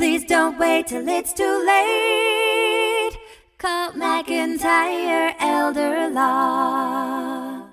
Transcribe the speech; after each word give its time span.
Please 0.00 0.24
don't 0.24 0.58
wait 0.58 0.86
till 0.86 1.06
it's 1.06 1.34
too 1.34 1.44
late. 1.66 3.18
Call 3.58 3.92
McIntyre 3.92 5.34
Elder 5.38 6.08
Law. 6.08 7.66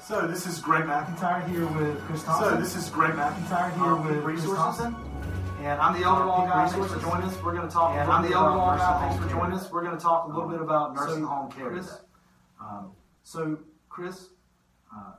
So 0.00 0.26
this 0.26 0.46
is 0.48 0.58
Greg 0.58 0.86
McIntyre 0.86 1.48
here 1.48 1.64
with 1.64 2.00
Chris 2.06 2.24
Thompson. 2.24 2.50
So 2.56 2.60
this 2.60 2.74
is 2.74 2.90
Greg 2.90 3.12
McIntyre 3.12 3.72
here 3.76 3.84
Um, 3.84 4.04
with 4.04 4.24
Chris 4.24 4.40
Chris 4.40 4.56
Thompson. 4.56 4.92
Thompson. 4.94 5.64
And 5.64 5.80
I'm 5.80 5.96
the 5.96 6.04
elder 6.04 6.24
law 6.24 6.44
guy. 6.44 6.66
Thanks 6.68 6.92
for 6.92 6.98
joining 6.98 7.28
us. 7.28 7.40
We're 7.40 7.54
going 7.54 7.68
to 7.68 7.72
talk. 7.72 7.92
And 7.92 8.00
And 8.00 8.10
I'm 8.10 8.16
I'm 8.16 8.22
the 8.24 8.28
the 8.30 8.34
elder 8.34 8.48
elder 8.48 8.58
law 8.58 8.66
law 8.66 8.76
guy. 8.76 8.78
guy. 8.78 8.98
Thanks 8.98 9.14
Thanks 9.14 9.16
for 9.16 9.22
for 9.22 9.30
joining 9.30 9.50
joining 9.52 9.64
us. 9.66 9.70
We're 9.72 9.84
going 9.84 9.96
to 9.96 10.02
talk 10.02 10.24
a 10.24 10.28
little 10.34 10.48
bit 10.48 10.60
about 10.60 10.96
nursing 10.96 11.22
So, 11.22 11.26
home 11.26 11.52
care 11.52 11.70
Chris. 11.70 11.98
Um, 12.60 12.90
so, 13.22 13.58
Chris, 13.88 14.30
uh, 14.92 15.12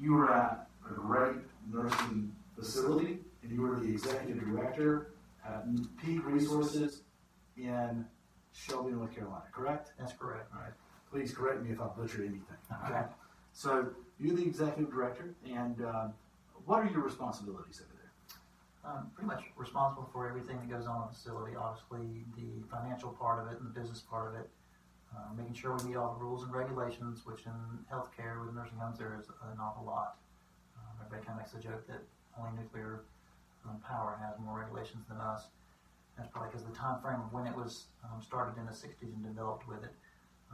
You 0.00 0.14
were 0.14 0.32
at 0.32 0.68
a 0.90 0.94
great 0.94 1.36
nursing 1.70 2.32
facility, 2.56 3.18
and 3.44 3.52
you 3.52 3.64
are 3.64 3.78
the 3.78 3.90
executive 3.90 4.40
director 4.44 5.10
at 5.46 5.64
Peak 6.02 6.24
Resources 6.24 7.02
in 7.56 8.04
Shelby, 8.52 8.92
North 8.92 9.14
Carolina, 9.14 9.44
correct? 9.52 9.92
that's 9.98 10.12
correct. 10.12 10.50
All 10.54 10.62
right. 10.62 10.72
Please 11.12 11.32
correct 11.32 11.62
me 11.62 11.70
if 11.70 11.80
I 11.80 11.86
butcher 11.88 12.22
anything. 12.22 12.42
Okay. 12.86 13.02
So 13.52 13.88
you're 14.18 14.34
the 14.34 14.42
executive 14.42 14.90
director, 14.90 15.34
and 15.48 15.80
uh, 15.82 16.08
what 16.64 16.80
are 16.80 16.90
your 16.90 17.02
responsibilities 17.02 17.80
over 17.84 17.94
there? 17.94 18.90
Um, 18.90 19.10
pretty 19.14 19.28
much 19.28 19.44
responsible 19.56 20.08
for 20.12 20.28
everything 20.28 20.58
that 20.58 20.68
goes 20.68 20.86
on 20.86 21.02
in 21.02 21.08
the 21.08 21.14
facility. 21.14 21.54
Obviously, 21.56 22.24
the 22.36 22.66
financial 22.74 23.10
part 23.10 23.44
of 23.44 23.52
it 23.52 23.60
and 23.60 23.68
the 23.68 23.78
business 23.78 24.00
part 24.00 24.34
of 24.34 24.40
it. 24.40 24.50
Uh, 25.14 25.32
making 25.36 25.54
sure 25.54 25.76
we 25.76 25.90
meet 25.90 25.96
all 25.96 26.12
the 26.18 26.24
rules 26.24 26.42
and 26.42 26.52
regulations, 26.52 27.24
which 27.24 27.46
in 27.46 27.52
healthcare 27.92 28.44
with 28.44 28.52
nursing 28.52 28.76
homes 28.78 28.98
there 28.98 29.16
is 29.20 29.28
an 29.28 29.60
awful 29.60 29.84
lot. 29.84 30.16
Um, 30.76 30.90
everybody 30.98 31.24
kind 31.24 31.38
of 31.38 31.46
makes 31.46 31.54
a 31.54 31.62
joke 31.68 31.86
that 31.86 32.02
only 32.36 32.60
nuclear 32.60 33.04
um, 33.68 33.80
power 33.80 34.18
has 34.22 34.34
more 34.38 34.60
regulations 34.60 35.04
than 35.08 35.18
us. 35.18 35.48
That's 36.16 36.28
probably 36.28 36.50
because 36.50 36.66
the 36.66 36.76
time 36.76 37.00
frame 37.00 37.20
of 37.20 37.32
when 37.32 37.46
it 37.46 37.56
was 37.56 37.86
um, 38.04 38.22
started 38.22 38.58
in 38.58 38.66
the 38.66 38.72
60s 38.72 39.14
and 39.14 39.24
developed 39.24 39.66
with 39.66 39.82
it. 39.82 39.92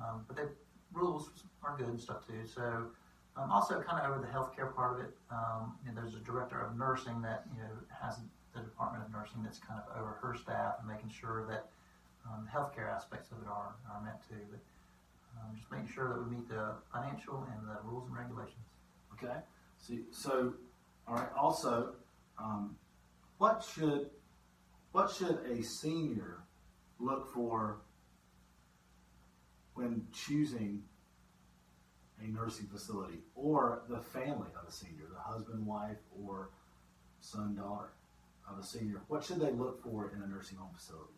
Um, 0.00 0.24
but 0.26 0.36
the 0.36 0.48
rules 0.92 1.30
are 1.62 1.76
good 1.76 1.88
and 1.88 2.00
stuff 2.00 2.26
too. 2.26 2.46
So 2.46 2.88
um, 3.36 3.50
also 3.50 3.80
kind 3.82 4.00
of 4.02 4.10
over 4.10 4.20
the 4.20 4.32
healthcare 4.32 4.74
part 4.74 4.98
of 4.98 5.04
it, 5.04 5.12
um, 5.30 5.76
you 5.84 5.92
know, 5.92 6.00
there's 6.00 6.14
a 6.14 6.24
director 6.24 6.60
of 6.60 6.76
nursing 6.76 7.20
that 7.22 7.44
you 7.54 7.60
know 7.62 7.70
has 8.00 8.18
the 8.54 8.60
department 8.60 9.04
of 9.04 9.12
nursing 9.12 9.42
that's 9.42 9.58
kind 9.58 9.80
of 9.80 10.00
over 10.00 10.16
her 10.22 10.34
staff 10.34 10.76
and 10.80 10.88
making 10.88 11.10
sure 11.10 11.46
that 11.46 11.68
um, 12.26 12.48
healthcare 12.52 12.90
aspects 12.90 13.30
of 13.30 13.38
it 13.42 13.48
are, 13.48 13.76
are 13.92 14.02
met 14.02 14.20
too. 14.28 14.40
But 14.50 14.60
just 15.54 15.70
making 15.70 15.88
sure 15.92 16.08
that 16.08 16.18
we 16.18 16.36
meet 16.36 16.48
the 16.48 16.74
financial 16.92 17.46
and 17.52 17.68
the 17.68 17.78
rules 17.84 18.06
and 18.06 18.16
regulations. 18.16 18.66
Okay. 19.14 19.38
So, 19.78 19.94
so 20.10 20.54
all 21.08 21.14
right. 21.14 21.28
Also, 21.36 21.94
um, 22.38 22.76
what 23.40 23.66
should 23.74 24.10
what 24.92 25.10
should 25.10 25.38
a 25.50 25.62
senior 25.62 26.40
look 26.98 27.32
for 27.32 27.78
when 29.72 30.06
choosing 30.12 30.82
a 32.22 32.28
nursing 32.28 32.66
facility, 32.66 33.20
or 33.34 33.82
the 33.88 33.98
family 33.98 34.48
of 34.60 34.68
a 34.68 34.70
senior, 34.70 35.04
the 35.10 35.18
husband, 35.18 35.64
wife, 35.64 35.96
or 36.22 36.50
son, 37.20 37.54
daughter 37.54 37.92
of 38.46 38.58
a 38.58 38.62
senior? 38.62 39.00
What 39.08 39.24
should 39.24 39.40
they 39.40 39.52
look 39.52 39.82
for 39.82 40.12
in 40.14 40.20
a 40.22 40.26
nursing 40.26 40.58
home 40.58 40.74
facility? 40.76 41.14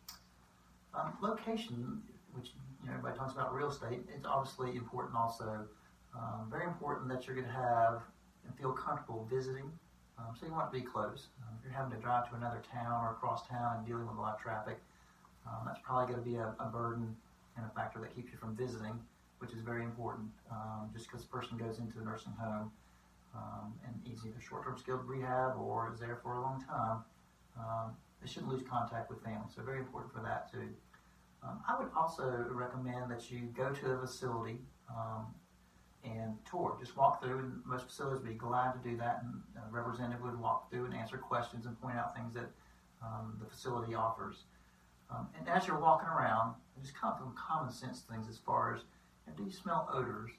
Um, 0.94 1.14
location, 1.20 2.02
which 2.34 2.50
you 2.84 2.88
know 2.88 2.98
everybody 2.98 3.18
talks 3.18 3.32
about 3.32 3.52
real 3.52 3.70
estate, 3.70 3.98
it's 4.14 4.26
obviously 4.26 4.76
important 4.76 5.16
also. 5.16 5.66
Um, 6.14 6.46
very 6.48 6.66
important 6.66 7.08
that 7.08 7.26
you're 7.26 7.34
going 7.34 7.48
to 7.48 7.52
have 7.52 8.02
and 8.46 8.56
feel 8.56 8.70
comfortable 8.70 9.26
visiting. 9.28 9.72
Um, 10.18 10.36
so 10.38 10.46
you 10.46 10.52
want 10.52 10.72
to 10.72 10.78
be 10.78 10.84
close. 10.84 11.28
Um, 11.42 11.56
if 11.58 11.64
you're 11.64 11.74
having 11.74 11.92
to 11.96 12.02
drive 12.02 12.28
to 12.30 12.36
another 12.36 12.62
town 12.72 13.02
or 13.04 13.10
across 13.10 13.46
town 13.48 13.78
and 13.78 13.86
dealing 13.86 14.06
with 14.06 14.16
a 14.16 14.20
lot 14.20 14.34
of 14.34 14.40
traffic, 14.40 14.78
um, 15.46 15.66
that's 15.66 15.80
probably 15.82 16.12
going 16.12 16.22
to 16.24 16.30
be 16.30 16.36
a, 16.36 16.54
a 16.60 16.66
burden 16.66 17.16
and 17.56 17.66
a 17.66 17.74
factor 17.74 18.00
that 18.00 18.14
keeps 18.14 18.30
you 18.30 18.38
from 18.38 18.54
visiting, 18.54 19.00
which 19.38 19.52
is 19.52 19.60
very 19.60 19.82
important. 19.84 20.28
Um, 20.50 20.90
just 20.92 21.06
because 21.06 21.24
the 21.24 21.30
person 21.30 21.58
goes 21.58 21.78
into 21.78 21.98
a 22.00 22.04
nursing 22.04 22.32
home 22.38 22.70
um, 23.34 23.74
and 23.84 23.94
is 24.12 24.24
either 24.24 24.40
short-term 24.40 24.78
skilled 24.78 25.04
rehab 25.04 25.56
or 25.58 25.90
is 25.92 25.98
there 25.98 26.20
for 26.22 26.36
a 26.36 26.40
long 26.40 26.62
time, 26.68 27.04
um, 27.58 27.96
they 28.20 28.28
shouldn't 28.28 28.52
lose 28.52 28.62
contact 28.68 29.10
with 29.10 29.22
family. 29.24 29.48
So 29.54 29.62
very 29.62 29.78
important 29.78 30.12
for 30.12 30.20
that 30.20 30.52
too. 30.52 30.68
I 31.68 31.76
would 31.76 31.90
also 31.96 32.46
recommend 32.50 33.10
that 33.10 33.28
you 33.28 33.52
go 33.56 33.72
to 33.72 33.88
the 33.88 33.98
facility 33.98 34.60
and 36.04 36.34
tour. 36.48 36.76
Just 36.80 36.96
walk 36.96 37.22
through, 37.22 37.38
and 37.38 37.52
most 37.64 37.86
facilities 37.86 38.20
would 38.20 38.28
be 38.28 38.34
glad 38.34 38.72
to 38.72 38.88
do 38.88 38.96
that. 38.96 39.22
And 39.22 39.40
a 39.56 39.70
representative 39.70 40.22
would 40.22 40.38
walk 40.38 40.70
through 40.70 40.86
and 40.86 40.94
answer 40.94 41.16
questions 41.16 41.66
and 41.66 41.80
point 41.80 41.96
out 41.96 42.14
things 42.14 42.34
that 42.34 42.50
um, 43.02 43.36
the 43.40 43.46
facility 43.48 43.94
offers. 43.94 44.44
Um, 45.10 45.28
and 45.38 45.48
as 45.48 45.66
you're 45.66 45.78
walking 45.78 46.08
around, 46.08 46.54
just 46.80 46.94
common 46.96 47.70
sense 47.70 48.00
things 48.00 48.28
as 48.28 48.38
far 48.38 48.74
as 48.74 48.80
you 49.26 49.32
know, 49.32 49.36
do 49.36 49.44
you 49.44 49.52
smell 49.52 49.88
odors? 49.92 50.30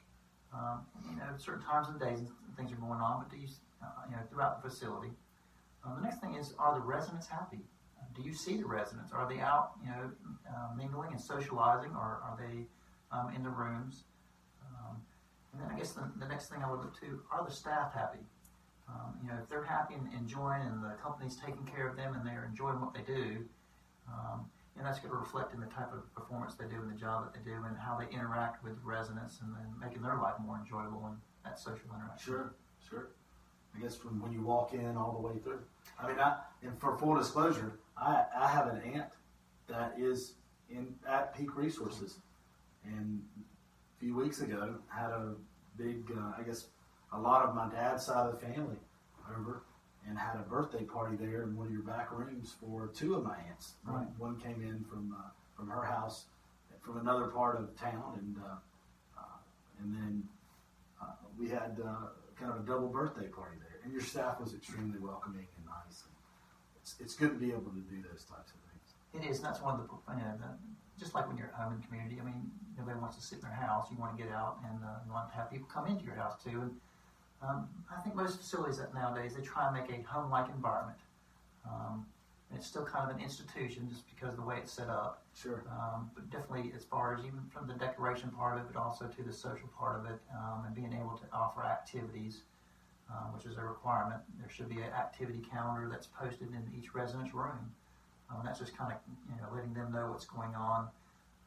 Um, 0.53 0.81
you 1.09 1.15
know, 1.15 1.25
certain 1.37 1.63
times 1.63 1.87
of 1.89 1.99
days 1.99 2.19
and 2.19 2.29
things 2.57 2.71
are 2.71 2.75
going 2.75 2.99
on, 2.99 3.23
but 3.23 3.31
do 3.31 3.41
you, 3.41 3.47
uh, 3.81 3.87
you 4.07 4.15
know, 4.15 4.21
throughout 4.29 4.61
the 4.61 4.69
facility. 4.69 5.09
Um, 5.83 5.95
the 5.95 6.03
next 6.03 6.19
thing 6.21 6.35
is, 6.35 6.53
are 6.59 6.75
the 6.75 6.81
residents 6.81 7.25
happy? 7.27 7.65
Uh, 7.97 8.05
do 8.15 8.21
you 8.21 8.35
see 8.35 8.57
the 8.57 8.65
residents? 8.65 9.11
Are 9.11 9.27
they 9.27 9.39
out, 9.39 9.71
you 9.83 9.89
know, 9.89 10.11
uh, 10.47 10.75
mingling 10.77 11.11
and 11.11 11.19
socializing, 11.19 11.91
or 11.91 12.21
are 12.21 12.37
they 12.39 12.67
um, 13.11 13.33
in 13.35 13.41
the 13.41 13.49
rooms? 13.49 14.03
And 15.53 15.61
then 15.61 15.69
I 15.71 15.77
guess 15.77 15.91
the, 15.91 16.09
the 16.19 16.27
next 16.27 16.49
thing 16.49 16.59
I 16.65 16.69
would 16.69 16.79
look 16.79 16.99
to, 17.01 17.21
are 17.31 17.45
the 17.45 17.53
staff 17.53 17.93
happy? 17.93 18.19
Um, 18.89 19.13
you 19.21 19.29
know, 19.29 19.37
if 19.41 19.47
they're 19.49 19.63
happy 19.63 19.93
and 19.93 20.11
enjoying, 20.13 20.61
and 20.61 20.83
the 20.83 20.95
company's 21.01 21.37
taking 21.37 21.65
care 21.65 21.87
of 21.87 21.95
them, 21.95 22.13
and 22.15 22.25
they're 22.25 22.45
enjoying 22.49 22.81
what 22.81 22.93
they 22.93 23.01
do, 23.01 23.45
um, 24.09 24.45
and 24.75 24.85
that's 24.85 24.99
going 24.99 25.11
to 25.11 25.17
reflect 25.17 25.53
in 25.53 25.61
the 25.61 25.67
type 25.67 25.93
of 25.93 26.13
performance 26.15 26.55
they 26.55 26.65
do 26.65 26.81
in 26.81 26.89
the 26.89 26.99
job 26.99 27.23
that 27.23 27.33
they 27.33 27.49
do, 27.49 27.55
and 27.65 27.77
how 27.77 27.97
they 27.97 28.13
interact 28.13 28.63
with 28.63 28.73
residents, 28.83 29.39
and 29.41 29.53
then 29.55 29.67
making 29.79 30.01
their 30.01 30.17
life 30.17 30.33
more 30.43 30.57
enjoyable 30.57 31.05
and 31.05 31.17
that 31.45 31.59
social 31.59 31.87
interaction. 31.95 32.33
Sure, 32.33 32.53
sure. 32.89 33.07
I 33.75 33.81
guess 33.81 33.95
from 33.95 34.21
when 34.21 34.33
you 34.33 34.41
walk 34.41 34.73
in 34.73 34.97
all 34.97 35.13
the 35.13 35.27
way 35.27 35.39
through. 35.41 35.59
I 35.99 36.07
mean, 36.07 36.19
I, 36.19 36.37
and 36.61 36.79
for 36.79 36.97
full 36.97 37.15
disclosure, 37.15 37.79
I, 37.97 38.25
I 38.35 38.47
have 38.47 38.67
an 38.67 38.81
aunt 38.93 39.09
that 39.67 39.95
is 39.97 40.33
in 40.69 40.93
at 41.07 41.35
Peak 41.35 41.55
Resources, 41.55 42.17
and 42.83 43.21
few 44.03 44.15
weeks 44.17 44.41
ago 44.41 44.75
had 44.89 45.11
a 45.11 45.33
big, 45.77 46.11
uh, 46.11 46.33
I 46.37 46.43
guess, 46.43 46.65
a 47.13 47.19
lot 47.19 47.45
of 47.45 47.55
my 47.55 47.69
dad's 47.69 48.05
side 48.05 48.27
of 48.27 48.33
the 48.37 48.45
family 48.45 48.75
over, 49.37 49.63
and 50.05 50.17
had 50.17 50.35
a 50.35 50.43
birthday 50.49 50.83
party 50.83 51.15
there 51.15 51.43
in 51.43 51.55
one 51.55 51.67
of 51.67 51.71
your 51.73 51.83
back 51.83 52.11
rooms 52.11 52.53
for 52.59 52.89
two 52.93 53.15
of 53.15 53.23
my 53.23 53.37
aunts. 53.49 53.75
One, 53.85 53.95
Right. 53.95 54.07
one 54.19 54.35
came 54.41 54.61
in 54.61 54.83
from 54.83 55.15
uh, 55.17 55.29
from 55.55 55.69
her 55.69 55.83
house 55.85 56.25
from 56.81 56.97
another 56.97 57.27
part 57.27 57.57
of 57.57 57.73
town, 57.79 58.19
and 58.19 58.35
uh, 58.43 58.57
uh, 59.17 59.37
and 59.79 59.95
then 59.95 60.27
uh, 61.01 61.05
we 61.39 61.47
had 61.47 61.79
uh, 61.79 62.07
kind 62.37 62.51
of 62.51 62.59
a 62.59 62.63
double 62.67 62.89
birthday 62.89 63.27
party 63.27 63.55
there, 63.61 63.79
and 63.85 63.93
your 63.93 64.01
staff 64.01 64.41
was 64.41 64.53
extremely 64.53 64.99
welcoming 64.99 65.47
and 65.55 65.65
nice. 65.65 66.03
And 66.03 66.13
it's, 66.81 66.95
it's 66.99 67.15
good 67.15 67.29
to 67.29 67.39
be 67.39 67.51
able 67.51 67.71
to 67.71 67.83
do 67.89 68.03
those 68.11 68.25
types 68.25 68.51
of 68.51 68.59
things. 68.67 68.87
It 69.15 69.31
is, 69.31 69.39
that's 69.39 69.61
one 69.61 69.79
of 69.79 69.87
the, 69.87 70.13
you 70.13 70.19
know, 70.19 70.35
the, 70.43 70.51
just 70.99 71.15
like 71.15 71.27
when 71.27 71.37
you're 71.37 71.47
at 71.47 71.53
home 71.53 71.73
in 71.73 71.81
the 71.81 71.87
community. 71.87 72.17
I 72.21 72.25
mean, 72.25 72.51
nobody 72.77 72.99
wants 72.99 73.17
to 73.17 73.23
sit 73.23 73.39
in 73.39 73.45
their 73.45 73.51
house. 73.51 73.87
You 73.91 73.97
want 73.97 74.17
to 74.17 74.23
get 74.23 74.31
out 74.31 74.59
and 74.63 74.83
uh, 74.83 75.01
you 75.05 75.11
want 75.11 75.29
to 75.29 75.35
have 75.35 75.51
people 75.51 75.67
come 75.71 75.87
into 75.87 76.05
your 76.05 76.15
house 76.15 76.41
too. 76.43 76.61
And 76.61 76.71
um, 77.41 77.67
I 77.91 78.01
think 78.01 78.15
most 78.15 78.37
facilities 78.37 78.77
that 78.77 78.93
nowadays 78.93 79.33
they 79.35 79.41
try 79.41 79.67
and 79.67 79.75
make 79.75 79.89
a 79.89 80.01
home-like 80.07 80.49
environment. 80.49 80.99
Um, 81.65 82.05
and 82.49 82.59
it's 82.59 82.67
still 82.67 82.85
kind 82.85 83.09
of 83.09 83.17
an 83.17 83.23
institution 83.23 83.89
just 83.89 84.03
because 84.13 84.29
of 84.29 84.37
the 84.37 84.45
way 84.45 84.57
it's 84.57 84.71
set 84.71 84.89
up. 84.89 85.23
Sure. 85.33 85.63
Um, 85.71 86.11
but 86.13 86.29
definitely, 86.29 86.71
as 86.75 86.83
far 86.83 87.15
as 87.15 87.25
even 87.25 87.41
from 87.49 87.67
the 87.67 87.73
decoration 87.73 88.29
part 88.29 88.59
of 88.59 88.65
it, 88.65 88.71
but 88.71 88.79
also 88.79 89.05
to 89.05 89.23
the 89.23 89.33
social 89.33 89.67
part 89.77 89.99
of 89.99 90.05
it, 90.05 90.19
um, 90.35 90.63
and 90.65 90.75
being 90.75 90.93
able 90.93 91.17
to 91.17 91.25
offer 91.33 91.63
activities, 91.63 92.41
uh, 93.09 93.25
which 93.35 93.45
is 93.45 93.57
a 93.57 93.61
requirement. 93.61 94.21
There 94.39 94.49
should 94.49 94.69
be 94.69 94.77
an 94.77 94.93
activity 94.93 95.41
calendar 95.51 95.89
that's 95.89 96.07
posted 96.07 96.49
in 96.49 96.63
each 96.77 96.93
resident's 96.93 97.33
room. 97.33 97.71
Um, 98.29 98.41
that's 98.43 98.59
just 98.59 98.75
kind 98.77 98.91
of 98.91 98.99
you 99.29 99.41
know 99.41 99.47
letting 99.53 99.73
them 99.73 99.91
know 99.91 100.11
what's 100.11 100.25
going 100.25 100.55
on, 100.55 100.87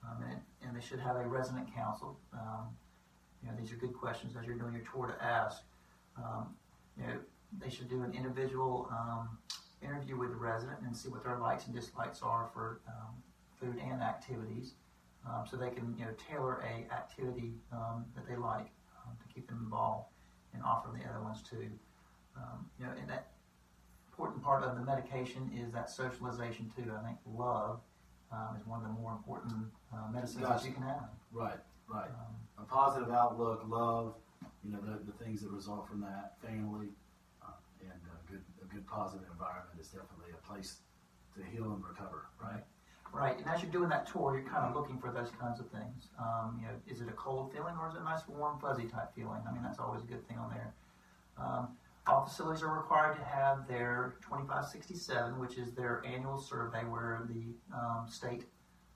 um, 0.05 0.23
and, 0.31 0.41
and 0.63 0.77
they 0.77 0.85
should 0.85 1.01
have 1.01 1.17
a 1.17 1.27
resident 1.27 1.75
council. 1.75 2.19
Um, 2.33 2.69
you 3.43 3.49
know, 3.49 3.55
these 3.59 3.73
are 3.73 3.77
good 3.77 3.95
questions 3.95 4.35
as 4.39 4.47
you're 4.47 4.57
doing 4.57 4.75
your 4.75 4.85
tour 4.93 5.07
to 5.07 5.25
ask. 5.25 5.63
Um, 6.17 6.55
you 6.99 7.07
know, 7.07 7.19
they 7.61 7.71
should 7.71 7.89
do 7.89 8.03
an 8.03 8.13
individual 8.13 8.89
um, 8.91 9.39
interview 9.83 10.17
with 10.17 10.31
the 10.31 10.37
resident 10.37 10.79
and 10.85 10.97
see 10.97 11.09
what 11.09 11.25
their 11.25 11.39
likes 11.39 11.67
and 11.67 11.75
dislikes 11.75 12.23
are 12.23 12.49
for 12.53 12.81
um, 12.89 13.15
food 13.61 13.81
and 13.83 14.03
activities, 14.03 14.75
so 15.51 15.57
they 15.57 15.71
can 15.71 15.95
you 15.99 16.05
know 16.05 16.13
tailor 16.31 16.63
a 16.63 16.93
activity 16.95 17.53
that 17.71 18.27
they 18.29 18.37
like 18.37 18.67
to 18.67 19.35
keep 19.35 19.47
them 19.49 19.61
involved 19.65 20.07
and 20.55 20.63
offer 20.63 20.89
them 20.89 20.99
the 21.01 21.09
other 21.09 21.23
ones 21.23 21.43
too. 21.49 21.69
You 22.79 22.87
know, 22.87 22.93
and 23.01 23.09
that 23.09 23.29
important 24.17 24.43
part 24.43 24.65
of 24.65 24.77
the 24.77 24.83
medication 24.83 25.51
is 25.55 25.71
that 25.73 25.91
socialization 25.91 26.73
too. 26.75 26.91
I 26.91 27.05
think 27.05 27.19
love 27.37 27.81
um, 28.33 28.57
is 28.59 28.67
one 28.67 28.81
of 28.81 28.87
the 28.87 28.93
more 28.95 29.13
important 29.13 29.53
uh, 29.93 30.11
medicines 30.11 30.43
that 30.43 30.65
you 30.65 30.73
can 30.73 30.83
have. 30.83 31.11
Right. 31.33 31.61
Right. 31.87 32.09
Um, 32.09 32.35
A 32.59 32.65
positive 32.65 33.11
outlook, 33.11 33.63
love, 33.69 34.15
you 34.65 34.73
know, 34.73 34.81
the, 34.81 35.05
the 35.05 35.13
things 35.23 35.43
that 35.43 35.51
result 35.51 35.87
from 35.87 36.01
that, 36.01 36.35
family, 36.43 36.89
uh, 37.45 37.53
and 37.83 38.01
uh, 38.09 38.17
good, 38.29 38.43
a 38.65 38.75
good 38.75 38.87
positive 38.87 39.27
environment 39.31 39.77
is 39.79 39.89
definitely 39.89 40.33
a 40.33 40.47
place 40.49 40.79
to 41.37 41.45
heal 41.45 41.71
and 41.75 41.85
recover, 41.85 42.27
right? 42.43 42.65
Right, 43.13 43.39
and 43.39 43.47
as 43.47 43.63
you're 43.63 43.71
doing 43.71 43.89
that 43.91 44.11
tour, 44.11 44.35
you're 44.35 44.51
kind 44.51 44.65
of 44.65 44.75
looking 44.75 44.99
for 44.99 45.13
those 45.13 45.31
kinds 45.39 45.61
of 45.61 45.69
things. 45.69 46.09
Um, 46.19 46.59
you 46.61 46.67
know, 46.67 46.75
is 46.89 47.01
it 47.01 47.09
a 47.09 47.13
cold 47.13 47.53
feeling 47.53 47.75
or 47.81 47.89
is 47.89 47.95
it 47.95 48.01
a 48.01 48.05
nice 48.05 48.27
warm 48.27 48.59
fuzzy 48.59 48.89
type 48.89 49.15
feeling? 49.15 49.41
I 49.49 49.53
mean, 49.53 49.63
that's 49.63 49.79
always 49.79 50.03
a 50.03 50.07
good 50.07 50.27
thing 50.27 50.39
on 50.39 50.51
there. 50.51 50.75
Um, 51.39 51.69
all 52.07 52.25
facilities 52.25 52.63
are 52.63 52.73
required 52.75 53.17
to 53.17 53.25
have 53.25 53.67
their 53.67 54.15
2567, 54.23 55.39
which 55.39 55.59
is 55.59 55.73
their 55.73 56.03
annual 56.07 56.39
survey 56.39 56.81
where 56.85 57.23
the 57.29 57.55
um, 57.77 58.07
state 58.09 58.45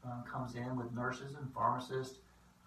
um, 0.05 0.23
comes 0.31 0.55
in 0.55 0.77
with 0.77 0.93
nurses 0.93 1.35
and 1.39 1.53
pharmacists, 1.53 2.19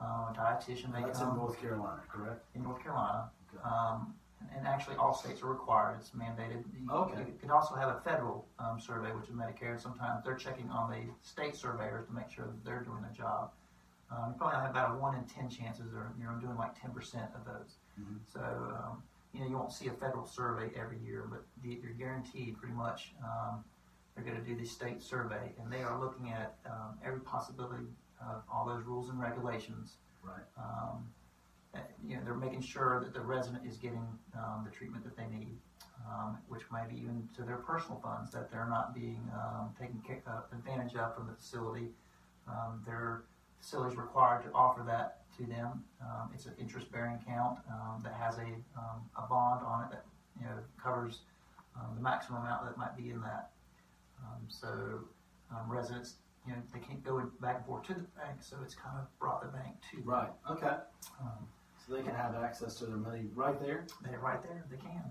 uh, 0.01 0.04
a 0.31 0.34
dietitian. 0.38 0.94
They 0.94 1.01
That's 1.01 1.22
in 1.22 1.28
North 1.36 1.60
Carolina, 1.60 2.01
correct? 2.10 2.44
in 2.56 2.63
North 2.63 2.81
Carolina. 2.84 3.30
Okay. 3.54 3.63
Um, 3.63 4.13
and, 4.42 4.50
and 4.60 4.68
actually, 4.68 4.98
all 4.98 5.13
states 5.13 5.42
are 5.42 5.48
required. 5.48 5.95
It's 6.00 6.10
mandated. 6.12 6.63
You, 6.78 6.92
Okay. 6.92 7.19
you 7.19 7.34
could 7.40 7.50
also 7.50 7.75
have 7.75 7.90
a 7.95 8.01
federal 8.01 8.45
um, 8.60 8.80
survey, 8.80 9.12
which 9.12 9.30
is 9.30 9.36
Medicare. 9.36 9.80
Sometimes 9.81 10.24
they're 10.25 10.36
checking 10.36 10.69
on 10.69 10.92
the 10.92 11.00
state 11.22 11.56
surveyors 11.56 12.06
to 12.07 12.13
make 12.13 12.30
sure 12.30 12.45
that 12.45 12.66
they're 12.66 12.81
doing 12.81 13.01
their 13.01 13.12
job. 13.12 13.51
Um, 14.12 14.31
you 14.34 14.36
probably 14.38 14.60
have 14.60 14.69
about 14.69 14.95
a 14.95 15.00
one 15.00 15.16
in 15.16 15.24
ten 15.24 15.50
chances, 15.50 15.94
or 15.94 16.12
you 16.19 16.25
know, 16.25 16.34
doing 16.42 16.57
like 16.57 16.80
ten 16.80 16.92
percent 16.92 17.31
of 17.34 17.45
those. 17.45 17.78
Mhm. 18.00 18.19
So 18.31 18.42
um, 18.42 19.01
you 19.33 19.41
know, 19.41 19.47
you 19.47 19.56
won't 19.57 19.71
see 19.71 19.88
a 19.88 19.91
federal 19.91 20.25
survey 20.25 20.69
every 20.80 21.00
year, 21.00 21.27
but 21.30 21.44
you're 21.63 21.94
guaranteed 21.94 22.57
pretty 22.57 22.75
much. 22.75 23.13
Um, 23.24 23.63
they're 24.15 24.24
going 24.24 24.39
to 24.39 24.47
do 24.47 24.56
the 24.56 24.65
state 24.65 25.01
survey, 25.01 25.53
and 25.59 25.74
they 25.74 25.81
are 25.81 26.00
looking 26.00 26.31
at 26.31 26.56
um, 26.68 27.00
every 27.03 27.21
possibility 27.21 27.88
of 28.21 28.44
all 28.51 28.65
those 28.65 28.83
rules 28.85 29.09
and 29.09 29.19
regulations 29.19 29.97
Right. 30.24 30.45
um, 30.57 31.03
uh, 31.75 31.80
you 32.07 32.15
know, 32.15 32.24
they're 32.24 32.35
making 32.35 32.62
sure 32.62 33.01
that 33.03 33.13
the 33.13 33.21
resident 33.21 33.65
is 33.65 33.77
getting 33.77 34.07
um, 34.38 34.63
the 34.63 34.71
treatment 34.71 35.03
that 35.03 35.18
they 35.18 35.25
need, 35.35 35.57
um, 36.07 36.38
which 36.47 36.62
may 36.71 36.83
be 36.89 37.01
even 37.01 37.27
to 37.35 37.41
their 37.41 37.57
personal 37.57 38.00
funds 38.00 38.31
that 38.31 38.51
they're 38.51 38.68
not 38.69 38.94
being 38.94 39.30
um, 39.33 39.74
taken 39.80 40.00
uh, 40.27 40.41
advantage 40.53 40.95
of 40.95 41.15
from 41.15 41.27
the 41.27 41.33
facility. 41.33 41.89
Um, 42.47 42.83
their 42.85 43.24
facility 43.63 43.94
is 43.94 43.98
required 43.98 44.44
to 44.44 44.51
offer 44.54 44.83
that 44.86 45.21
to 45.38 45.45
them. 45.45 45.83
Um, 46.01 46.30
it's 46.33 46.45
an 46.45 46.54
interest-bearing 46.60 47.15
account 47.15 47.60
um, 47.69 48.01
that 48.04 48.13
has 48.13 48.38
a, 48.38 48.51
um, 48.77 49.01
a 49.18 49.25
bond 49.27 49.65
on 49.65 49.86
it 49.86 49.92
that 49.92 50.06
you 50.39 50.45
know 50.45 50.57
covers 50.81 51.21
um, 51.75 51.95
the 51.95 52.01
maximum 52.01 52.42
amount 52.42 52.65
that 52.65 52.77
might 52.77 52.95
be 52.98 53.10
in 53.10 53.21
that. 53.21 53.51
Um, 54.19 54.42
so 54.48 54.68
um, 55.50 55.69
residents, 55.71 56.15
you 56.45 56.54
know, 56.54 56.60
they 56.74 56.80
can't 56.80 57.04
go 57.04 57.31
back 57.42 57.57
and 57.57 57.65
forth 57.65 57.83
to 57.88 57.94
the 57.94 58.01
bank, 58.01 58.42
so 58.42 58.57
it's 58.63 58.75
kind 58.75 58.98
of 59.00 59.07
brought 59.18 59.42
the 59.42 59.57
bank 59.57 59.75
to 59.92 59.98
them. 59.98 60.06
Right. 60.06 60.30
Okay. 60.51 60.75
So 61.86 61.95
they 61.95 62.01
can 62.01 62.16
have 62.16 62.36
access 62.36 62.75
to 62.75 62.86
their 62.86 62.98
money 62.98 63.25
right 63.33 63.59
there. 63.59 63.86
they're 64.06 64.19
right 64.19 64.42
there. 64.44 64.63
They 64.69 64.77
can. 64.77 65.04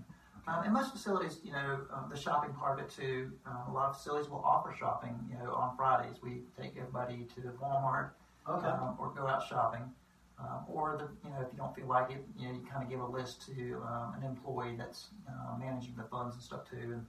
Um, 0.47 0.63
and 0.65 0.73
most 0.73 0.91
facilities, 0.91 1.39
you 1.43 1.51
know, 1.51 1.81
um, 1.93 2.09
the 2.11 2.19
shopping 2.19 2.53
part 2.53 2.79
of 2.79 2.85
it 2.85 2.91
too. 2.91 3.31
Um, 3.45 3.69
a 3.69 3.73
lot 3.73 3.89
of 3.89 3.97
facilities 3.97 4.29
will 4.29 4.43
offer 4.43 4.75
shopping. 4.77 5.17
You 5.29 5.37
know, 5.37 5.53
on 5.53 5.77
Fridays 5.77 6.17
we 6.21 6.41
take 6.59 6.75
everybody 6.77 7.27
to 7.35 7.41
Walmart 7.61 8.09
Okay. 8.47 8.67
um, 8.67 8.97
or 8.99 9.09
go 9.15 9.27
out 9.27 9.45
shopping. 9.47 9.91
Um, 10.39 10.65
or 10.67 10.97
the, 10.97 11.27
you 11.27 11.33
know, 11.33 11.41
if 11.45 11.53
you 11.53 11.57
don't 11.57 11.75
feel 11.75 11.87
like 11.87 12.09
it, 12.11 12.25
you 12.37 12.47
know, 12.47 12.53
you 12.55 12.65
kind 12.69 12.83
of 12.83 12.89
give 12.89 12.99
a 12.99 13.05
list 13.05 13.45
to 13.47 13.81
um, 13.87 14.15
an 14.17 14.23
employee 14.23 14.75
that's 14.75 15.07
uh, 15.29 15.57
managing 15.57 15.93
the 15.95 16.03
funds 16.03 16.35
and 16.35 16.43
stuff 16.43 16.67
too, 16.69 16.77
and 16.77 17.05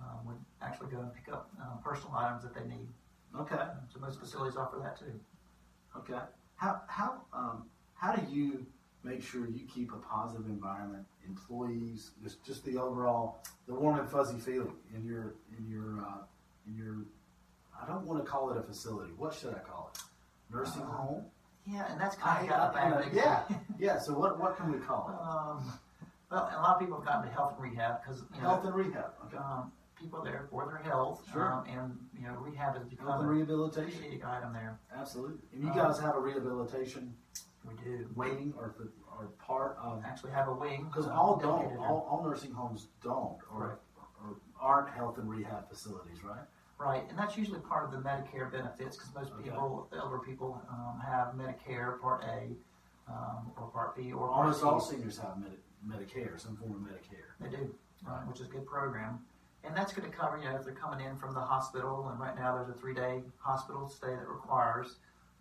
um, 0.00 0.26
would 0.26 0.36
actually 0.60 0.90
go 0.90 0.98
and 0.98 1.14
pick 1.14 1.32
up 1.32 1.48
um, 1.60 1.78
personal 1.82 2.14
items 2.16 2.42
that 2.42 2.52
they 2.54 2.68
need. 2.68 2.88
Okay. 3.38 3.54
Um, 3.54 3.78
so 3.92 4.00
most 4.00 4.18
facilities 4.20 4.56
offer 4.56 4.78
that 4.82 4.98
too. 4.98 5.18
Okay. 5.96 6.18
How 6.56 6.82
how 6.88 7.22
um 7.32 7.64
how 7.94 8.12
do 8.14 8.22
you 8.30 8.66
make 9.02 9.22
sure 9.22 9.46
you 9.46 9.60
keep 9.72 9.92
a 9.92 9.96
positive 9.96 10.46
environment, 10.46 11.04
employees, 11.26 12.10
just 12.22 12.44
just 12.44 12.64
the 12.64 12.76
overall 12.76 13.38
the 13.66 13.74
warm 13.74 13.98
and 13.98 14.08
fuzzy 14.08 14.38
feeling 14.38 14.74
in 14.94 15.04
your 15.04 15.34
in 15.56 15.68
your 15.70 16.00
uh, 16.04 16.22
in 16.66 16.76
your 16.76 17.04
I 17.80 17.86
don't 17.86 18.04
want 18.04 18.24
to 18.24 18.30
call 18.30 18.50
it 18.50 18.56
a 18.56 18.62
facility. 18.62 19.12
What 19.16 19.34
should 19.34 19.54
I 19.54 19.58
call 19.58 19.92
it? 19.94 20.00
Nursing 20.50 20.82
Uh, 20.82 20.86
home? 20.86 21.24
Yeah, 21.66 21.90
and 21.90 22.00
that's 22.00 22.16
kind 22.16 22.38
I- 22.38 22.42
of 22.42 22.48
got 22.48 22.60
I- 22.76 22.88
a 22.88 23.00
bad 23.02 23.12
yeah. 23.14 23.44
Yeah. 23.78 23.98
So 23.98 24.16
what 24.18 24.38
what 24.38 24.56
can 24.56 24.70
we 24.70 24.78
call 24.78 25.08
it? 25.08 25.14
Um, 25.20 25.72
well, 26.30 26.48
a 26.52 26.60
lot 26.60 26.74
of 26.74 26.80
people 26.80 26.96
have 26.98 27.06
gotten 27.06 27.22
to 27.26 27.30
health 27.32 27.54
and 27.54 27.62
rehab 27.62 28.02
because 28.02 28.22
you 28.34 28.42
know 28.42 28.48
Health 28.50 28.64
and 28.64 28.74
rehab. 28.74 29.12
Okay. 29.26 29.36
um, 29.36 29.72
people 29.96 30.22
there 30.22 30.46
for 30.50 30.66
their 30.66 30.78
health, 30.78 31.24
Sure. 31.32 31.52
um, 31.52 31.64
and 31.66 31.98
you 32.18 32.26
know 32.26 32.34
rehab 32.34 32.74
has 32.74 32.82
Health 32.82 32.90
become 32.90 33.20
and 33.20 33.30
rehabilitation. 33.30 34.22
item 34.24 34.52
there. 34.52 34.78
Absolutely. 34.94 35.38
And 35.52 35.62
you 35.62 35.70
Um, 35.70 35.76
guys 35.76 35.98
have 36.00 36.16
a 36.16 36.20
rehabilitation 36.20 37.16
We 37.66 37.74
do. 37.76 38.08
wing 38.14 38.52
or 38.58 38.74
or 39.16 39.26
part 39.38 39.78
of 39.78 40.04
actually 40.04 40.32
have 40.32 40.48
a 40.48 40.52
wing 40.52 40.84
Because 40.86 41.06
all 41.06 41.36
don't, 41.36 41.76
all, 41.78 42.00
all 42.10 42.22
nursing 42.24 42.50
homes 42.52 42.88
don't, 43.00 43.38
or, 43.52 43.60
Right. 43.60 43.78
or 44.24 44.36
aren't 44.60 44.90
health 44.90 45.18
and 45.18 45.30
rehab 45.30 45.68
facilities, 45.68 46.22
right? 46.24 46.44
Right, 46.78 47.04
and 47.08 47.16
that's 47.18 47.36
usually 47.36 47.60
part 47.60 47.84
of 47.84 47.92
the 47.92 47.98
Medicare 48.08 48.50
benefits 48.50 48.96
because 48.96 49.14
most 49.14 49.32
Okay. 49.32 49.44
people, 49.44 49.86
the 49.90 49.96
elder 49.98 50.18
people, 50.18 50.60
um, 50.68 51.00
have 51.00 51.34
Medicare 51.34 52.00
Part 52.00 52.24
A 52.24 52.56
um, 53.08 53.52
or 53.56 53.68
Part 53.68 53.94
B 53.96 54.12
or 54.12 54.26
Part 54.28 54.38
Almost 54.40 54.60
C. 54.60 54.66
all 54.66 54.80
seniors 54.80 55.18
have 55.18 55.38
Medi- 55.38 55.62
Medicare, 55.86 56.38
some 56.40 56.56
form 56.56 56.72
of 56.72 56.80
Medicare. 56.80 57.30
They 57.40 57.48
do, 57.48 57.74
Right. 58.04 58.12
right, 58.18 58.26
which 58.26 58.40
is 58.40 58.48
a 58.48 58.50
good 58.50 58.66
program. 58.66 59.24
And 59.62 59.74
that's 59.74 59.92
going 59.94 60.10
to 60.10 60.14
cover, 60.14 60.36
you 60.36 60.44
know, 60.44 60.56
if 60.56 60.64
they're 60.64 60.74
coming 60.74 61.00
in 61.06 61.16
from 61.16 61.32
the 61.32 61.40
hospital, 61.40 62.08
and 62.08 62.18
right 62.20 62.34
now 62.36 62.54
there's 62.56 62.68
a 62.68 62.74
three 62.74 62.92
day 62.94 63.22
hospital 63.38 63.88
stay 63.88 64.14
that 64.14 64.28
requires. 64.28 64.98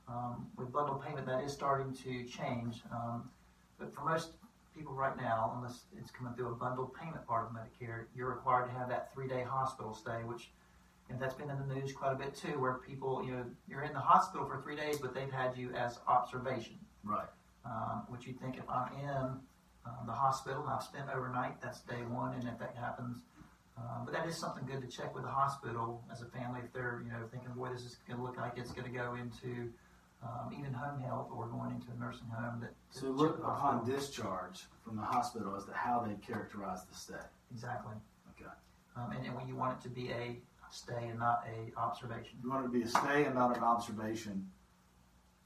Um, 0.07 0.49
with 0.57 0.71
bundled 0.71 1.01
payment, 1.01 1.25
that 1.27 1.43
is 1.45 1.53
starting 1.53 1.93
to 1.93 2.25
change. 2.25 2.83
Um, 2.91 3.31
but 3.79 3.93
for 3.93 4.01
most 4.03 4.33
people 4.75 4.93
right 4.93 5.15
now, 5.15 5.53
unless 5.55 5.85
it's 5.97 6.11
coming 6.11 6.33
through 6.33 6.51
a 6.51 6.55
bundled 6.55 6.93
payment 6.93 7.25
part 7.25 7.47
of 7.49 7.53
Medicare, 7.53 8.05
you're 8.13 8.29
required 8.29 8.65
to 8.65 8.71
have 8.71 8.89
that 8.89 9.13
three 9.13 9.27
day 9.29 9.43
hospital 9.43 9.93
stay, 9.93 10.23
which 10.25 10.51
and 11.09 11.19
that's 11.19 11.33
been 11.35 11.49
in 11.49 11.57
the 11.67 11.75
news 11.75 11.91
quite 11.93 12.13
a 12.13 12.15
bit 12.15 12.35
too, 12.35 12.59
where 12.59 12.75
people, 12.75 13.23
you 13.25 13.31
know, 13.31 13.45
you're 13.67 13.83
in 13.83 13.93
the 13.93 13.99
hospital 13.99 14.45
for 14.47 14.61
three 14.61 14.75
days, 14.75 14.97
but 14.99 15.13
they've 15.13 15.31
had 15.31 15.57
you 15.57 15.71
as 15.73 15.99
observation 16.07 16.77
Right. 17.03 17.27
um, 17.65 18.03
which 18.07 18.25
you 18.25 18.33
think 18.33 18.57
if 18.57 18.69
I'm 18.69 18.91
in 18.99 19.09
um, 19.85 20.05
the 20.05 20.13
hospital 20.13 20.61
and 20.63 20.69
I've 20.71 20.83
spent 20.83 21.05
overnight, 21.13 21.61
that's 21.61 21.81
day 21.81 22.01
one, 22.09 22.33
and 22.35 22.47
if 22.47 22.57
that 22.59 22.75
happens, 22.79 23.17
um, 23.77 24.05
but 24.05 24.13
that 24.13 24.27
is 24.27 24.37
something 24.37 24.65
good 24.65 24.81
to 24.81 24.87
check 24.87 25.13
with 25.13 25.23
the 25.23 25.29
hospital 25.29 26.03
as 26.11 26.21
a 26.21 26.25
family 26.27 26.61
if 26.63 26.71
they're 26.71 27.01
you 27.05 27.11
know 27.11 27.27
thinking, 27.31 27.49
boy, 27.55 27.69
this 27.69 27.81
is 27.81 27.97
going 28.07 28.17
to 28.17 28.23
look 28.23 28.37
like 28.37 28.53
it's 28.57 28.71
going 28.71 28.85
to 28.89 28.97
go 28.97 29.15
into 29.15 29.71
um, 30.23 30.53
even 30.57 30.71
home 30.73 31.01
health 31.01 31.29
or 31.35 31.47
going 31.47 31.71
into 31.71 31.87
a 31.91 31.99
nursing 31.99 32.27
home. 32.27 32.61
That 32.61 32.73
to 32.93 32.99
So 32.99 33.07
look 33.07 33.39
upon 33.39 33.85
discharge 33.85 34.63
from 34.85 34.95
the 34.95 35.01
hospital 35.01 35.55
as 35.57 35.65
to 35.65 35.73
how 35.73 35.99
they 36.07 36.13
characterize 36.25 36.85
the 36.85 36.95
stay. 36.95 37.25
exactly, 37.51 37.95
Okay. 38.39 38.49
um, 38.95 39.11
and, 39.11 39.25
and 39.25 39.35
when 39.35 39.47
you 39.49 39.55
want 39.57 39.77
it 39.79 39.83
to 39.83 39.89
be 39.89 40.11
a 40.11 40.39
stay 40.73 41.07
and 41.09 41.19
not 41.19 41.45
a 41.47 41.77
observation. 41.79 42.37
You 42.43 42.49
want 42.49 42.65
it 42.65 42.67
to 42.67 42.73
be 42.73 42.83
a 42.83 42.87
stay 42.87 43.25
and 43.25 43.35
not 43.35 43.55
an 43.55 43.63
observation 43.63 44.47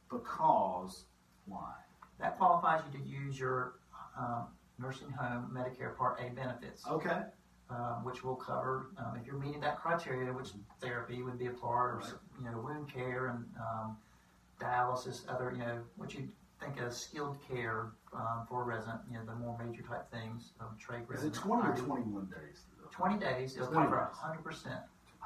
because 0.10 1.05
why? 1.46 1.74
That 2.19 2.38
qualifies 2.38 2.81
you 2.91 3.00
to 3.00 3.05
use 3.05 3.39
your 3.39 3.74
um, 4.17 4.48
nursing 4.79 5.10
home 5.12 5.51
Medicare 5.53 5.96
Part 5.98 6.19
A 6.22 6.29
benefits. 6.34 6.84
Okay. 6.88 7.22
um, 7.69 8.05
which 8.05 8.24
will 8.24 8.36
cover 8.38 8.91
um, 8.98 9.17
if 9.19 9.27
you're 9.27 9.38
meeting 9.38 9.60
that 9.60 9.77
criteria, 9.77 10.31
which 10.31 10.51
therapy 10.79 11.22
would 11.22 11.38
be 11.38 11.48
a 11.48 11.51
part, 11.51 11.96
or 11.96 11.98
Right. 11.98 12.13
you 12.39 12.46
know, 12.50 12.62
wound 12.62 12.88
care 12.93 13.27
and 13.27 13.43
um, 13.60 13.98
dialysis, 14.62 15.27
other 15.27 15.51
you 15.51 15.57
know, 15.57 15.79
what 15.98 16.13
you 16.13 16.29
think 16.62 16.79
of 16.79 16.93
skilled 16.93 17.38
care 17.46 17.91
um, 18.13 18.46
for 18.48 18.62
a 18.62 18.65
resident, 18.65 19.01
you 19.12 19.17
know, 19.17 19.25
the 19.25 19.36
more 19.36 19.57
major 19.62 19.84
type 19.84 20.10
things, 20.10 20.53
um, 20.62 20.77
trade 20.79 21.01
Is 21.13 21.25
it 21.25 21.34
20 21.34 21.67
or 21.67 21.75
21 21.75 22.27
days? 22.27 22.62
20 22.91 23.19
days, 23.19 23.55
it'll 23.57 23.67
20 23.67 23.84
cover 23.86 23.98
days. 23.98 24.17
100 24.22 24.43
percent. 24.46 24.79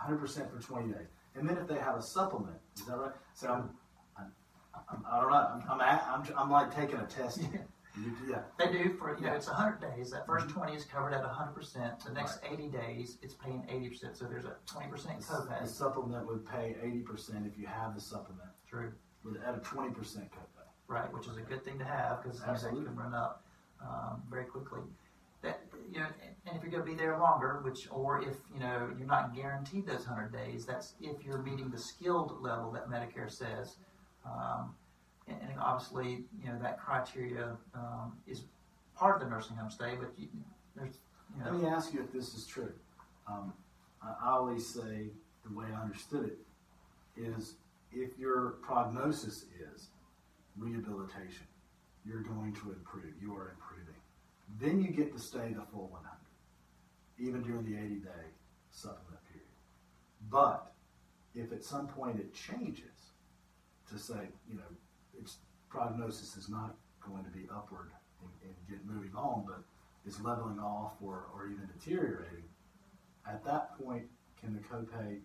100% 0.08 0.52
for 0.52 0.62
20 0.62 0.88
days. 0.94 1.08
And 1.36 1.48
then 1.48 1.58
if 1.58 1.68
they 1.68 1.78
have 1.78 1.96
a 1.96 2.02
supplement, 2.02 2.58
is 2.78 2.86
that 2.86 2.98
right? 2.98 3.12
So 3.34 3.48
I'm, 3.50 3.70
I'm, 4.18 4.32
I'm 4.92 5.06
I 5.10 5.22
don't 5.22 5.30
know. 5.32 5.36
I'm, 5.38 5.64
I'm, 5.70 5.82
at, 5.82 6.04
I'm, 6.08 6.24
I'm 6.38 6.50
like 6.52 6.76
taking 6.76 6.98
a 7.00 7.06
test. 7.06 7.40
here. 7.40 7.66
You- 7.98 8.14
yeah. 8.30 8.40
They 8.58 8.72
do 8.72 8.94
for 8.98 9.14
you 9.16 9.22
know 9.22 9.32
Yeah. 9.32 9.36
it's 9.36 9.48
100 9.48 9.82
days. 9.82 10.12
That 10.12 10.26
1st 10.26 10.48
Mhm. 10.48 10.54
20 10.54 10.76
is 10.76 10.86
covered 10.86 11.14
at 11.14 11.24
100 11.24 11.52
percent. 11.52 12.00
The 12.06 12.14
next 12.14 12.40
80 12.50 12.70
days, 12.70 13.18
it's 13.22 13.34
paying 13.34 13.66
80 13.68 13.90
percent. 13.90 14.18
So 14.18 14.26
there's 14.26 14.46
a 14.46 14.56
20 14.66 14.88
percent 14.90 15.20
copay. 15.22 15.62
The 15.62 15.68
supplement 15.68 16.26
would 16.26 16.46
pay 16.48 16.76
80% 16.82 17.46
if 17.46 17.58
you 17.60 17.68
have 17.68 17.94
the 17.94 18.00
supplement 18.00 18.50
True. 18.66 18.94
with 19.26 19.36
at 19.46 19.56
a 19.56 19.60
20% 19.60 19.94
copay. 19.94 20.30
Right, 20.88 21.12
which 21.14 21.28
is 21.28 21.36
a 21.38 21.42
good 21.42 21.66
thing 21.66 21.78
to 21.80 21.86
have 21.86 22.24
because 22.24 22.40
you 22.42 22.48
know, 22.80 22.84
can 22.86 22.96
run 22.96 23.14
up 23.14 23.44
um, 23.82 24.22
very 24.30 24.46
quickly. 24.46 24.82
You 25.92 26.00
know, 26.00 26.06
and- 26.06 26.32
if 26.56 26.64
you're 26.64 26.72
going 26.72 26.84
to 26.84 26.92
be 26.92 26.96
there 26.96 27.18
longer, 27.20 27.62
which 27.64 27.88
or 27.92 28.22
if 28.22 28.36
you 28.54 28.60
know 28.60 28.90
you're 28.98 29.08
not 29.08 29.36
guaranteed 29.36 29.86
those 29.86 30.04
hundred 30.04 30.34
days, 30.34 30.66
that's 30.66 30.96
if 31.00 31.24
you're 31.24 31.38
meeting 31.38 31.70
the 31.70 31.78
skilled 31.78 32.42
level 32.42 32.72
that 32.72 32.90
Medicare 32.90 33.30
says. 33.30 33.78
Um, 34.26 34.76
and, 35.28 35.38
and 35.42 35.60
obviously, 35.60 36.26
you 36.42 36.50
know 36.50 36.58
that 36.60 36.80
criteria 36.80 37.58
um, 37.76 38.14
is 38.28 38.44
part 38.96 39.16
of 39.16 39.22
the 39.22 39.30
nursing 39.30 39.56
home 39.56 39.70
stay, 39.70 39.96
but 40.00 40.12
you, 40.18 40.28
there's 40.76 40.98
you 41.38 41.44
Let 41.46 41.54
me 41.54 41.68
ask 41.68 41.94
you 41.94 42.02
if 42.02 42.12
this 42.12 42.34
is 42.34 42.46
true. 42.46 42.74
Um, 43.28 43.54
I, 44.02 44.14
I 44.26 44.32
always 44.32 44.68
say 44.68 45.10
the 45.48 45.56
way 45.56 45.66
I 45.74 45.82
understood 45.82 46.26
it 46.26 47.22
is 47.22 47.56
if 47.94 48.18
your 48.18 48.56
prognosis 48.62 49.46
is 49.74 49.90
rehabilitation, 50.58 51.46
you're 52.06 52.24
going 52.24 52.54
to 52.56 52.72
improve. 52.72 53.14
You 53.22 53.36
are 53.36 53.52
improving. 53.52 53.71
Then 54.60 54.82
you 54.82 54.90
get 54.92 55.14
to 55.14 55.20
stay 55.20 55.54
the 55.54 55.64
full 55.72 55.88
100. 55.90 56.18
even 57.20 57.42
during 57.44 57.64
the 57.66 57.78
80 57.78 57.96
day 57.96 58.26
supplement 58.72 59.24
period. 59.32 59.48
But 60.30 60.74
if 61.36 61.52
at 61.52 61.64
some 61.64 61.88
point 61.88 62.20
it 62.20 62.34
changes 62.34 63.14
to 63.90 63.98
say, 64.00 64.30
you 64.50 64.56
know, 64.56 64.72
its 65.20 65.38
prognosis 65.70 66.36
is 66.36 66.50
not 66.50 66.76
going 67.06 67.24
to 67.24 67.30
be 67.30 67.48
upward 67.54 67.92
and, 68.22 68.30
and 68.44 68.56
get 68.70 68.86
moving 68.86 69.16
on, 69.16 69.46
but 69.46 69.64
is 70.06 70.20
leveling 70.22 70.60
off 70.60 70.94
or, 71.02 71.28
or 71.34 71.48
even 71.48 71.68
deteriorating, 71.78 72.44
at 73.28 73.44
that 73.46 73.78
point, 73.78 74.04
can 74.40 74.54
the 74.54 74.60
copay 74.60 75.20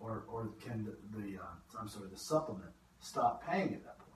or, 0.00 0.24
or 0.28 0.50
can 0.64 0.84
the, 0.84 1.18
the 1.18 1.38
uh, 1.38 1.80
I'm 1.80 1.88
sorry, 1.88 2.08
the 2.10 2.18
supplement 2.18 2.70
stop 3.00 3.46
paying 3.46 3.74
at 3.74 3.84
that 3.84 3.98
point? 3.98 4.07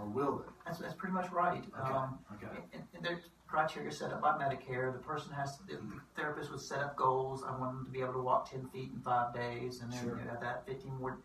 Or 0.00 0.06
will 0.06 0.40
it? 0.40 0.46
That's, 0.64 0.78
that's 0.78 0.94
pretty 0.94 1.12
much 1.14 1.30
right. 1.30 1.62
Okay, 1.80 1.92
Um, 1.92 2.18
okay. 2.34 2.60
And, 2.72 2.82
and 2.94 3.04
there's 3.04 3.20
criteria 3.46 3.92
set 3.92 4.12
up 4.12 4.22
by 4.22 4.32
Medicare. 4.38 4.92
The 4.92 4.98
person 4.98 5.32
has 5.32 5.56
to, 5.58 5.62
the 5.66 5.78
therapist 6.16 6.50
would 6.50 6.60
set 6.60 6.78
up 6.80 6.96
goals. 6.96 7.42
I 7.46 7.50
want 7.58 7.76
them 7.76 7.84
to 7.84 7.90
be 7.90 8.00
able 8.00 8.14
to 8.14 8.22
walk 8.22 8.50
10 8.50 8.68
feet 8.72 8.90
in 8.94 9.00
five 9.00 9.34
days, 9.34 9.80
and 9.82 9.92
then 9.92 10.04
Sure. 10.04 10.18
you 10.18 10.24
know, 10.24 10.36
that 10.40 10.64
15 10.66 10.94
more. 10.98 11.18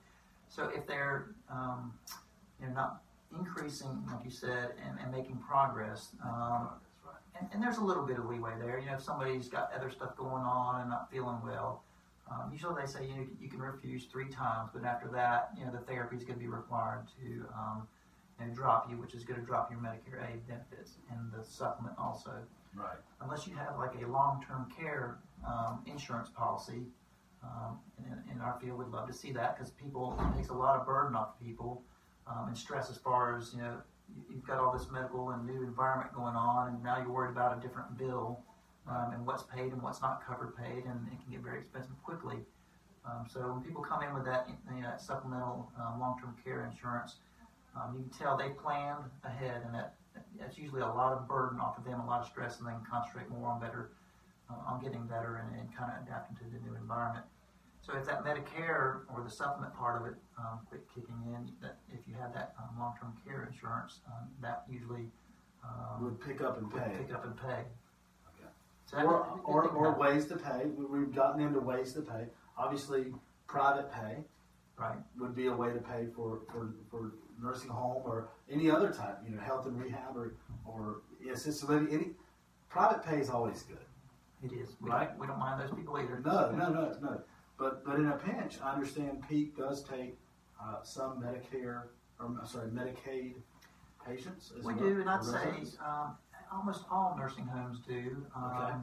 So 0.49 0.69
if 0.75 0.85
they're 0.87 1.27
um, 1.49 1.93
you 2.61 2.67
know, 2.67 2.73
not 2.73 3.01
increasing, 3.37 4.03
like 4.11 4.23
you 4.25 4.31
said, 4.31 4.73
and, 4.85 4.99
and 4.99 5.11
making 5.11 5.37
progress, 5.37 6.09
um, 6.23 6.69
That's 6.69 7.05
right. 7.05 7.39
and, 7.39 7.49
and 7.53 7.63
there's 7.63 7.77
a 7.77 7.83
little 7.83 8.03
bit 8.05 8.17
of 8.17 8.25
leeway 8.25 8.53
there. 8.59 8.79
You 8.79 8.87
know, 8.87 8.93
if 8.95 9.01
somebody's 9.03 9.47
got 9.47 9.71
other 9.73 9.89
stuff 9.89 10.15
going 10.17 10.43
on 10.43 10.81
and 10.81 10.89
not 10.89 11.09
feeling 11.11 11.39
well, 11.45 11.83
um, 12.31 12.49
usually 12.51 12.73
they 12.81 12.87
say 12.87 13.05
you 13.05 13.15
know, 13.15 13.27
you 13.39 13.49
can 13.49 13.59
refuse 13.59 14.05
three 14.05 14.29
times, 14.29 14.71
but 14.73 14.83
after 14.83 15.07
that, 15.09 15.51
you 15.57 15.63
know, 15.65 15.71
the 15.71 15.79
therapy 15.79 16.15
is 16.17 16.23
going 16.23 16.39
to 16.39 16.43
be 16.43 16.47
required 16.49 17.05
to 17.21 17.45
um, 17.53 17.87
know, 18.39 18.53
drop 18.53 18.89
you, 18.89 18.97
which 18.97 19.13
is 19.13 19.23
going 19.23 19.39
to 19.39 19.45
drop 19.45 19.71
your 19.71 19.79
Medicare 19.79 20.21
A 20.23 20.37
benefits 20.47 20.97
and 21.11 21.31
the 21.31 21.43
supplement 21.43 21.95
also. 21.97 22.31
Right. 22.75 22.97
Unless 23.21 23.47
you 23.47 23.55
have 23.55 23.77
like 23.77 23.91
a 24.03 24.07
long-term 24.07 24.71
care 24.77 25.17
um, 25.47 25.81
insurance 25.85 26.29
policy, 26.29 26.83
um, 27.43 27.79
in, 27.99 28.35
in 28.35 28.41
our 28.41 28.59
field, 28.59 28.79
we'd 28.79 28.87
love 28.87 29.07
to 29.07 29.13
see 29.13 29.31
that 29.33 29.55
because 29.55 29.71
people 29.71 30.19
it 30.33 30.35
takes 30.37 30.49
a 30.49 30.53
lot 30.53 30.79
of 30.79 30.85
burden 30.85 31.15
off 31.15 31.39
people 31.39 31.83
um, 32.27 32.47
and 32.47 32.57
stress 32.57 32.89
as 32.89 32.97
far 32.97 33.37
as 33.37 33.53
you 33.53 33.59
know 33.61 33.77
you- 34.15 34.23
you've 34.35 34.45
got 34.47 34.59
all 34.59 34.71
this 34.71 34.89
medical 34.91 35.29
and 35.31 35.45
new 35.45 35.63
environment 35.63 36.11
going 36.13 36.35
on, 36.35 36.67
and 36.69 36.83
now 36.83 36.97
you're 36.97 37.09
worried 37.11 37.31
about 37.31 37.57
a 37.57 37.61
different 37.61 37.97
bill 37.97 38.39
um, 38.87 39.11
and 39.13 39.25
what's 39.25 39.43
paid 39.43 39.71
and 39.73 39.81
what's 39.81 40.01
not 40.01 40.25
covered 40.25 40.55
paid, 40.57 40.85
and 40.85 41.07
it 41.11 41.21
can 41.21 41.31
get 41.31 41.41
very 41.41 41.59
expensive 41.59 41.95
quickly. 42.03 42.37
Um, 43.05 43.25
so 43.27 43.39
when 43.53 43.61
people 43.63 43.83
come 43.83 44.01
in 44.03 44.13
with 44.13 44.25
that, 44.25 44.47
you 44.47 44.75
know, 44.75 44.81
that 44.81 45.01
supplemental 45.01 45.71
um, 45.79 45.99
long-term 45.99 46.35
care 46.43 46.65
insurance, 46.65 47.17
um, 47.75 47.95
you 47.95 48.03
can 48.03 48.11
tell 48.17 48.37
they 48.37 48.49
planned 48.49 49.03
ahead, 49.23 49.63
and 49.65 49.73
that 49.75 49.95
that's 50.39 50.57
usually 50.57 50.81
a 50.81 50.87
lot 50.87 51.13
of 51.13 51.27
burden 51.27 51.59
off 51.59 51.77
of 51.77 51.83
them, 51.83 51.99
a 51.99 52.05
lot 52.05 52.21
of 52.21 52.27
stress, 52.27 52.59
and 52.59 52.67
they 52.67 52.71
can 52.71 52.85
concentrate 52.89 53.29
more 53.29 53.49
on 53.51 53.59
better, 53.59 53.91
uh, 54.49 54.71
on 54.71 54.81
getting 54.81 55.05
better 55.07 55.43
and, 55.43 55.59
and 55.59 55.67
kind 55.75 55.91
of 55.91 56.07
adapting 56.07 56.37
to 56.37 56.43
the 56.45 56.59
new 56.63 56.75
environment. 56.75 57.25
So 57.81 57.93
if 57.97 58.05
that 58.07 58.23
Medicare 58.23 59.05
or 59.13 59.21
the 59.23 59.29
supplement 59.29 59.75
part 59.75 60.01
of 60.01 60.07
it 60.07 60.15
um, 60.39 60.59
quit 60.67 60.81
kicking 60.93 61.21
in, 61.27 61.51
that 61.61 61.77
if 61.93 61.99
you 62.07 62.15
have 62.19 62.33
that 62.33 62.55
um, 62.57 62.79
long-term 62.79 63.13
care 63.25 63.47
insurance, 63.51 63.99
um, 64.07 64.27
that 64.41 64.63
usually 64.69 65.07
um, 65.63 66.03
Would 66.03 66.19
pick 66.21 66.41
up 66.41 66.57
and 66.57 66.71
pay. 66.71 66.97
pick 66.97 67.13
up 67.13 67.25
and 67.25 67.37
pay. 67.37 67.63
Okay. 68.33 68.49
So 68.85 68.97
or, 68.97 69.39
or, 69.43 69.67
or 69.69 69.99
ways 69.99 70.25
to 70.27 70.37
pay. 70.37 70.65
We, 70.75 70.85
we've 70.85 71.13
gotten 71.13 71.41
into 71.41 71.59
ways 71.59 71.93
to 71.93 72.01
pay. 72.01 72.25
Obviously, 72.57 73.13
private 73.47 73.91
pay 73.91 74.23
right, 74.77 74.97
would 75.19 75.35
be 75.35 75.47
a 75.47 75.53
way 75.55 75.71
to 75.73 75.79
pay 75.79 76.07
for, 76.15 76.41
for, 76.51 76.73
for 76.89 77.13
nursing 77.41 77.69
home 77.69 78.01
or 78.05 78.29
any 78.49 78.69
other 78.69 78.91
type, 78.91 79.19
you 79.27 79.35
know, 79.35 79.41
health 79.41 79.65
and 79.65 79.79
rehab 79.81 80.15
or, 80.15 80.33
or 80.65 81.01
assisted 81.31 81.69
living. 81.69 81.89
Any 81.91 82.11
private 82.69 83.03
pay 83.03 83.19
is 83.19 83.29
always 83.29 83.63
good. 83.63 83.77
it 84.43 84.53
is. 84.55 84.75
We 84.81 84.89
Right. 84.89 85.09
Don't, 85.09 85.19
we 85.19 85.27
don't 85.27 85.39
mind 85.39 85.61
those 85.61 85.71
people 85.71 85.97
either. 85.97 86.21
No, 86.23 86.51
no, 86.51 86.69
no, 86.69 86.95
no. 87.01 87.21
But 87.57 87.85
but 87.85 87.95
in 87.95 88.07
a 88.07 88.17
pinch, 88.17 88.59
I 88.61 88.73
understand 88.73 89.23
Peak 89.29 89.55
does 89.57 89.81
take 89.83 90.17
uh, 90.61 90.83
some 90.83 91.21
Medicare 91.23 91.83
or 92.19 92.25
I'm 92.27 92.39
sorry 92.45 92.67
Medicaid 92.69 93.35
patients. 94.05 94.51
As 94.57 94.65
We 94.65 94.73
well, 94.73 94.83
do, 94.83 94.99
and 95.01 95.09
I'd 95.09 95.23
say 95.23 95.63
um, 95.85 96.17
almost 96.53 96.83
all 96.91 97.15
nursing 97.17 97.45
homes 97.45 97.79
do. 97.87 98.25
Um, 98.35 98.51
Okay. 98.51 98.77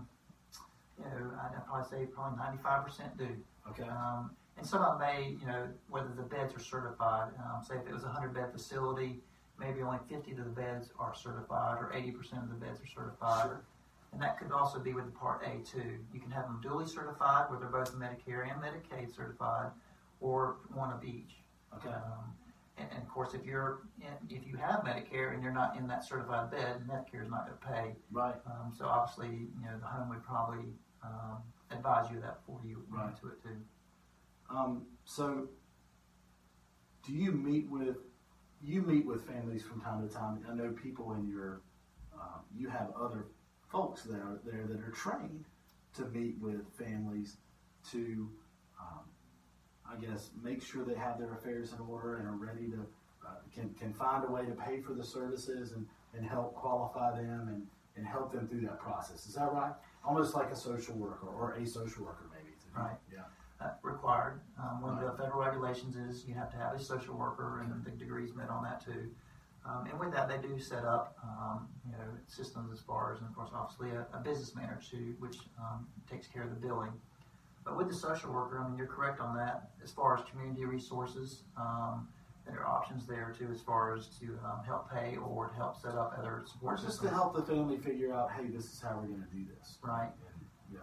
You 0.99 1.05
know, 1.21 1.31
I'd 1.43 1.67
probably 1.67 1.89
say 1.91 2.07
probably 2.07 2.39
ninety-five 2.39 2.85
percent 2.85 3.17
do. 3.19 3.29
okay. 3.71 3.85
Um, 3.89 4.31
and 4.57 4.67
some 4.67 4.83
of 4.83 4.99
them 4.99 5.09
may, 5.09 5.37
you 5.41 5.47
know, 5.47 5.69
whether 5.89 6.11
the 6.17 6.23
beds 6.23 6.55
are 6.55 6.61
certified. 6.61 7.31
Um, 7.39 7.63
say 7.65 7.77
if 7.77 7.87
it 7.87 7.95
was 7.95 8.05
a 8.05 8.09
hundred-bed 8.09 8.53
facility, 8.53 9.21
maybe 9.59 9.83
only 9.83 9.99
fifty 10.09 10.33
of 10.33 10.39
the 10.39 10.45
beds 10.45 10.91
are 10.99 11.15
certified, 11.15 11.79
or 11.81 11.93
eighty 11.95 12.11
percent 12.11 12.43
of 12.43 12.49
the 12.49 12.55
beds 12.57 12.81
are 12.81 12.87
certified. 12.87 13.47
Sure. 13.47 13.65
And 14.13 14.21
that 14.21 14.39
could 14.39 14.53
also 14.53 14.79
be 14.79 14.93
with 14.93 15.07
the 15.07 15.11
Part 15.13 15.43
A 15.43 15.65
too. 15.65 15.99
You 16.13 16.21
can 16.21 16.31
have 16.31 16.45
them 16.45 16.61
duly 16.63 16.87
certified, 16.87 17.47
where 17.49 17.59
they're 17.59 17.69
both 17.71 17.95
Medicare 17.95 18.51
and 18.51 18.61
Medicaid 18.61 19.15
certified, 19.15 19.71
or 20.21 20.57
one 20.75 20.93
of 20.93 21.03
each. 21.03 21.37
Okay. 21.75 21.89
Um, 21.89 22.35
and, 22.77 22.89
and 22.93 23.03
of 23.03 23.09
course, 23.09 23.33
if 23.33 23.45
you're 23.47 23.81
in, 24.01 24.37
if 24.37 24.47
you 24.47 24.57
have 24.57 24.81
Medicare 24.81 25.33
and 25.33 25.43
you're 25.43 25.53
not 25.53 25.77
in 25.79 25.87
that 25.89 26.05
certified 26.05 26.51
bed, 26.51 26.83
Medicare 26.87 27.23
is 27.25 27.31
not 27.31 27.47
going 27.47 27.59
to 27.59 27.83
pay. 27.83 27.97
Right. 28.11 28.35
Um, 28.47 28.73
so 28.77 28.85
obviously, 28.85 29.29
you 29.29 29.65
know, 29.65 29.79
the 29.81 29.87
home 29.87 30.11
would 30.11 30.23
probably 30.23 30.65
um, 31.03 31.39
advise 31.71 32.11
you 32.11 32.21
that 32.21 32.45
before 32.45 32.61
you 32.67 32.85
Right. 32.91 33.09
into 33.09 33.29
it 33.29 33.43
too. 33.43 33.57
Um, 34.55 34.83
so, 35.05 35.49
do 37.07 37.13
you 37.13 37.33
meet 37.33 37.69
with 37.71 37.97
you 38.63 38.83
meet 38.83 39.07
with 39.07 39.27
families 39.27 39.63
from 39.63 39.81
time 39.81 40.07
to 40.07 40.15
time? 40.15 40.45
I 40.49 40.55
know 40.55 40.71
people 40.71 41.13
in 41.15 41.29
your 41.29 41.63
um, 42.15 42.43
you 42.57 42.69
have 42.69 42.91
other 42.99 43.27
folks 43.71 44.03
that 44.03 44.17
are 44.17 44.41
there 44.45 44.67
that 44.67 44.81
are 44.81 44.91
trained 44.91 45.45
to 45.97 46.05
meet 46.07 46.37
with 46.41 46.61
families 46.79 47.37
to, 47.91 48.31
um, 48.81 49.01
I 49.91 49.97
guess, 50.01 50.31
make 50.43 50.63
sure 50.63 50.85
they 50.85 50.95
have 50.95 51.19
their 51.19 51.35
affairs 51.35 51.73
in 51.73 51.81
order 51.81 52.17
and 52.17 52.29
are 52.29 52.37
ready 52.37 52.69
to 52.69 52.87
uh, 53.27 53.31
can 53.55 53.71
can 53.75 53.93
find 53.93 54.25
a 54.25 54.31
way 54.31 54.45
to 54.45 54.53
pay 54.53 54.81
for 54.81 54.95
the 54.95 55.05
services 55.05 55.73
and 55.73 55.87
and 56.15 56.27
help 56.29 56.55
qualify 56.55 57.17
them 57.17 57.49
and 57.49 57.67
and 57.97 58.07
help 58.07 58.33
them 58.33 58.47
through 58.49 58.61
that 58.63 58.79
process. 58.79 59.27
Is 59.27 59.35
that 59.35 59.53
right? 59.53 59.73
Almost 60.05 60.35
like 60.35 60.51
a 60.51 60.57
social 60.57 60.95
worker 60.95 61.27
or 61.27 61.53
a 61.55 61.67
social 61.67 62.05
worker, 62.05 62.29
maybe. 62.33 62.53
Right. 62.75 62.97
Yeah. 63.13 63.21
Required. 63.83 64.41
Um, 64.59 64.83
one 64.83 64.99
of 64.99 65.01
the 65.05 65.17
federal 65.23 65.41
regulations 65.41 65.97
is 65.97 66.27
you 66.27 66.35
have 66.35 66.51
to 66.53 66.57
have 66.57 66.75
a 66.75 66.79
social 66.79 67.15
worker, 67.17 67.61
and 67.61 67.85
the 67.85 67.91
degrees 67.91 68.35
met 68.35 68.49
on 68.49 68.63
that 68.65 68.85
too. 68.85 69.11
Um, 69.65 69.87
and 69.87 69.99
with 70.01 70.13
that, 70.13 70.29
they 70.29 70.39
do 70.39 70.59
set 70.59 70.85
up, 70.85 71.17
um, 71.23 71.69
you 71.87 71.93
know, 71.93 72.05
systems 72.27 72.73
as 72.73 72.81
far 72.81 73.13
as, 73.13 73.21
and 73.21 73.29
of 73.29 73.37
course, 73.37 73.51
obviously 73.55 73.91
a, 73.91 74.07
a 74.17 74.21
business 74.21 74.55
manager 74.57 74.81
too, 74.91 75.15
which 75.21 75.39
um, 75.59 75.87
takes 76.11 76.27
care 76.27 76.43
of 76.43 76.51
the 76.51 76.57
billing. 76.57 76.91
But 77.65 77.77
with 77.77 77.89
the 77.89 77.95
social 77.95 78.33
worker, 78.33 78.61
I 78.61 78.69
mean, 78.69 78.77
you're 78.77 78.89
correct 78.89 79.21
on 79.21 79.37
that. 79.37 79.71
As 79.85 79.93
far 79.93 80.19
as 80.19 80.25
community 80.29 80.65
resources, 80.65 81.45
um, 81.57 82.09
there 82.45 82.59
are 82.59 82.67
options 82.67 83.07
there 83.07 83.33
too, 83.39 83.49
as 83.55 83.61
far 83.61 83.95
as 83.95 84.09
to 84.19 84.37
um, 84.45 84.65
help 84.67 84.91
pay 84.91 85.17
or 85.17 85.47
to 85.47 85.55
help 85.55 85.81
set 85.81 85.95
up 85.95 86.17
other 86.19 86.43
Or 86.43 86.45
support 86.47 86.81
just 86.81 87.01
to 87.03 87.09
help 87.09 87.37
the 87.37 87.43
family 87.43 87.79
figure 87.79 88.13
out, 88.13 88.33
hey, 88.33 88.49
this 88.49 88.65
is 88.65 88.81
how 88.81 88.97
we're 88.97 89.07
going 89.07 89.23
to 89.23 89.37
do 89.37 89.45
this. 89.57 89.79
Right. 89.81 90.11
And, 90.11 90.47
yeah. 90.73 90.81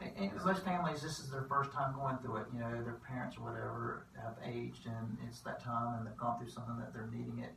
And, 0.00 0.30
most 0.44 0.64
families, 0.64 1.02
this 1.02 1.18
is 1.18 1.30
their 1.30 1.42
first 1.48 1.72
time 1.72 1.94
going 1.94 2.18
through 2.18 2.36
it. 2.36 2.46
You 2.54 2.60
know, 2.60 2.70
their 2.82 3.00
parents 3.06 3.36
or 3.36 3.42
whatever 3.50 4.06
have 4.22 4.36
aged, 4.46 4.86
and 4.86 5.16
it's 5.26 5.40
that 5.40 5.62
time, 5.62 5.98
and 5.98 6.06
they've 6.06 6.16
gone 6.16 6.38
through 6.38 6.50
something 6.50 6.78
that 6.78 6.92
they're 6.92 7.10
needing 7.12 7.40
it. 7.42 7.50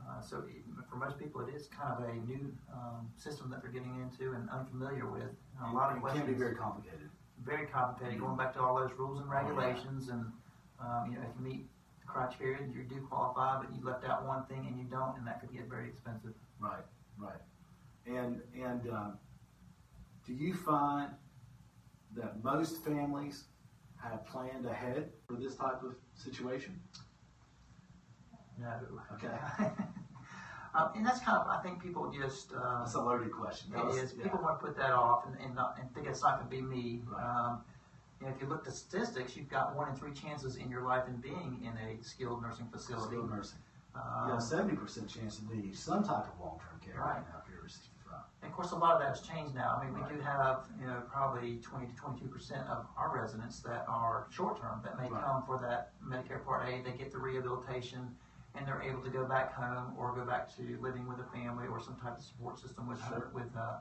Uh, 0.00 0.20
so 0.20 0.44
for 0.88 0.96
most 0.96 1.18
people, 1.18 1.40
it 1.40 1.54
is 1.54 1.66
kind 1.68 1.92
of 1.96 2.04
a 2.08 2.14
new 2.28 2.52
um, 2.72 3.08
system 3.16 3.50
that 3.50 3.62
they're 3.62 3.72
getting 3.72 3.96
into 4.00 4.34
and 4.34 4.48
unfamiliar 4.50 5.08
with. 5.10 5.32
And 5.58 5.72
a 5.72 5.74
lot 5.74 5.90
of 5.90 5.96
it 5.96 6.00
questions. 6.00 6.24
can 6.24 6.34
be 6.34 6.38
very 6.38 6.54
complicated. 6.54 7.08
very 7.44 7.66
complicated. 7.66 8.20
Going 8.20 8.36
back 8.36 8.52
to 8.54 8.60
all 8.60 8.76
those 8.76 8.92
rules 8.98 9.18
and 9.20 9.28
regulations, 9.30 10.08
and 10.08 10.26
um, 10.80 11.10
you 11.10 11.16
know, 11.16 11.24
if 11.24 11.32
you 11.38 11.44
meet 11.44 11.66
the 12.00 12.06
criteria, 12.06 12.58
you 12.60 12.84
do 12.84 13.00
qualify, 13.08 13.58
but 13.58 13.74
you 13.74 13.84
left 13.84 14.04
out 14.04 14.26
one 14.26 14.44
thing 14.46 14.66
and 14.68 14.78
you 14.78 14.84
don't, 14.84 15.16
and 15.16 15.26
that 15.26 15.40
could 15.40 15.52
get 15.52 15.66
very 15.68 15.88
expensive. 15.88 16.34
Right, 16.60 16.84
right. 17.18 17.40
And 18.06 18.42
and 18.54 18.88
um, 18.90 19.18
do 20.26 20.34
you 20.34 20.54
find 20.54 21.10
that 22.16 22.42
most 22.42 22.84
families 22.84 23.44
have 24.02 24.24
planned 24.26 24.66
ahead 24.66 25.10
for 25.26 25.34
this 25.34 25.54
type 25.56 25.82
of 25.82 25.94
situation? 26.14 26.78
No. 28.58 28.72
Okay. 29.14 29.34
um, 30.74 30.90
and 30.96 31.04
that's 31.06 31.20
kind 31.20 31.38
of, 31.38 31.46
I 31.48 31.60
think 31.62 31.82
people 31.82 32.10
just. 32.10 32.52
Um, 32.52 32.80
That's 32.80 32.94
a 32.94 33.00
loaded 33.00 33.32
question. 33.32 33.70
That 33.72 33.80
It 33.80 33.86
was- 33.86 33.96
is. 33.96 34.14
yeah. 34.16 34.24
People 34.24 34.40
want 34.42 34.60
to 34.60 34.66
put 34.66 34.76
that 34.76 34.92
off 34.92 35.26
and, 35.26 35.36
and, 35.44 35.54
not, 35.54 35.76
and 35.80 35.92
think 35.94 36.06
it's 36.06 36.22
not 36.22 36.38
going 36.38 36.50
to 36.50 36.56
be 36.56 36.62
me. 36.62 37.02
Right. 37.06 37.22
Um, 37.22 37.60
you 38.20 38.26
know, 38.26 38.32
if 38.34 38.40
you 38.40 38.48
look 38.48 38.66
at 38.66 38.72
statistics, 38.72 39.36
you've 39.36 39.50
got 39.50 39.76
one 39.76 39.90
in 39.90 39.94
three 39.94 40.12
chances 40.12 40.56
in 40.56 40.70
your 40.70 40.82
life 40.82 41.04
in 41.06 41.16
being 41.16 41.60
in 41.62 41.76
a 41.76 42.02
skilled 42.02 42.40
nursing 42.40 42.66
facility. 42.72 43.08
Skilled 43.08 43.30
nursing. 43.30 43.58
Um, 43.94 44.28
you 44.28 44.32
have 44.34 44.42
seventy 44.42 44.74
percent 44.76 45.08
chance 45.08 45.38
of 45.38 45.50
needing 45.50 45.74
some 45.74 46.02
type 46.02 46.24
of 46.32 46.40
long 46.40 46.58
term 46.60 46.80
care 46.84 46.98
right. 47.00 47.16
Right. 47.16 47.28
now 47.28 47.40
if 47.42 47.48
you're 47.50 47.58
over 47.58 47.68
sixty 47.68 47.90
five. 48.08 48.24
And 48.46 48.52
of 48.52 48.56
course, 48.56 48.70
a 48.70 48.76
lot 48.76 48.94
of 48.94 49.00
that 49.00 49.08
has 49.08 49.20
changed 49.26 49.56
now. 49.56 49.76
I 49.76 49.84
mean, 49.84 49.92
we 49.92 50.06
do 50.14 50.20
have, 50.22 50.68
you 50.80 50.86
know, 50.86 51.02
probably 51.10 51.56
20 51.56 51.86
to 51.88 51.94
22 51.96 52.28
percent 52.28 52.62
of 52.68 52.86
our 52.96 53.12
residents 53.12 53.58
that 53.60 53.84
are 53.88 54.28
short 54.30 54.60
term 54.60 54.80
that 54.84 54.96
may 55.02 55.10
Right. 55.10 55.20
come 55.24 55.42
for 55.42 55.58
that 55.58 55.90
Medicare 56.06 56.44
Part 56.44 56.68
A. 56.68 56.80
They 56.80 56.96
get 56.96 57.10
the 57.10 57.18
rehabilitation, 57.18 58.14
and 58.54 58.64
they're 58.64 58.82
able 58.82 59.02
to 59.02 59.10
go 59.10 59.24
back 59.24 59.52
home 59.52 59.94
or 59.98 60.12
go 60.14 60.24
back 60.24 60.54
to 60.58 60.62
living 60.80 61.08
with 61.08 61.18
a 61.18 61.24
family 61.36 61.66
or 61.66 61.80
some 61.80 61.96
type 61.96 62.18
of 62.18 62.22
support 62.22 62.60
system 62.60 62.86
with 62.86 63.00
Sure. 63.08 63.30
with 63.34 63.50
uh, 63.56 63.78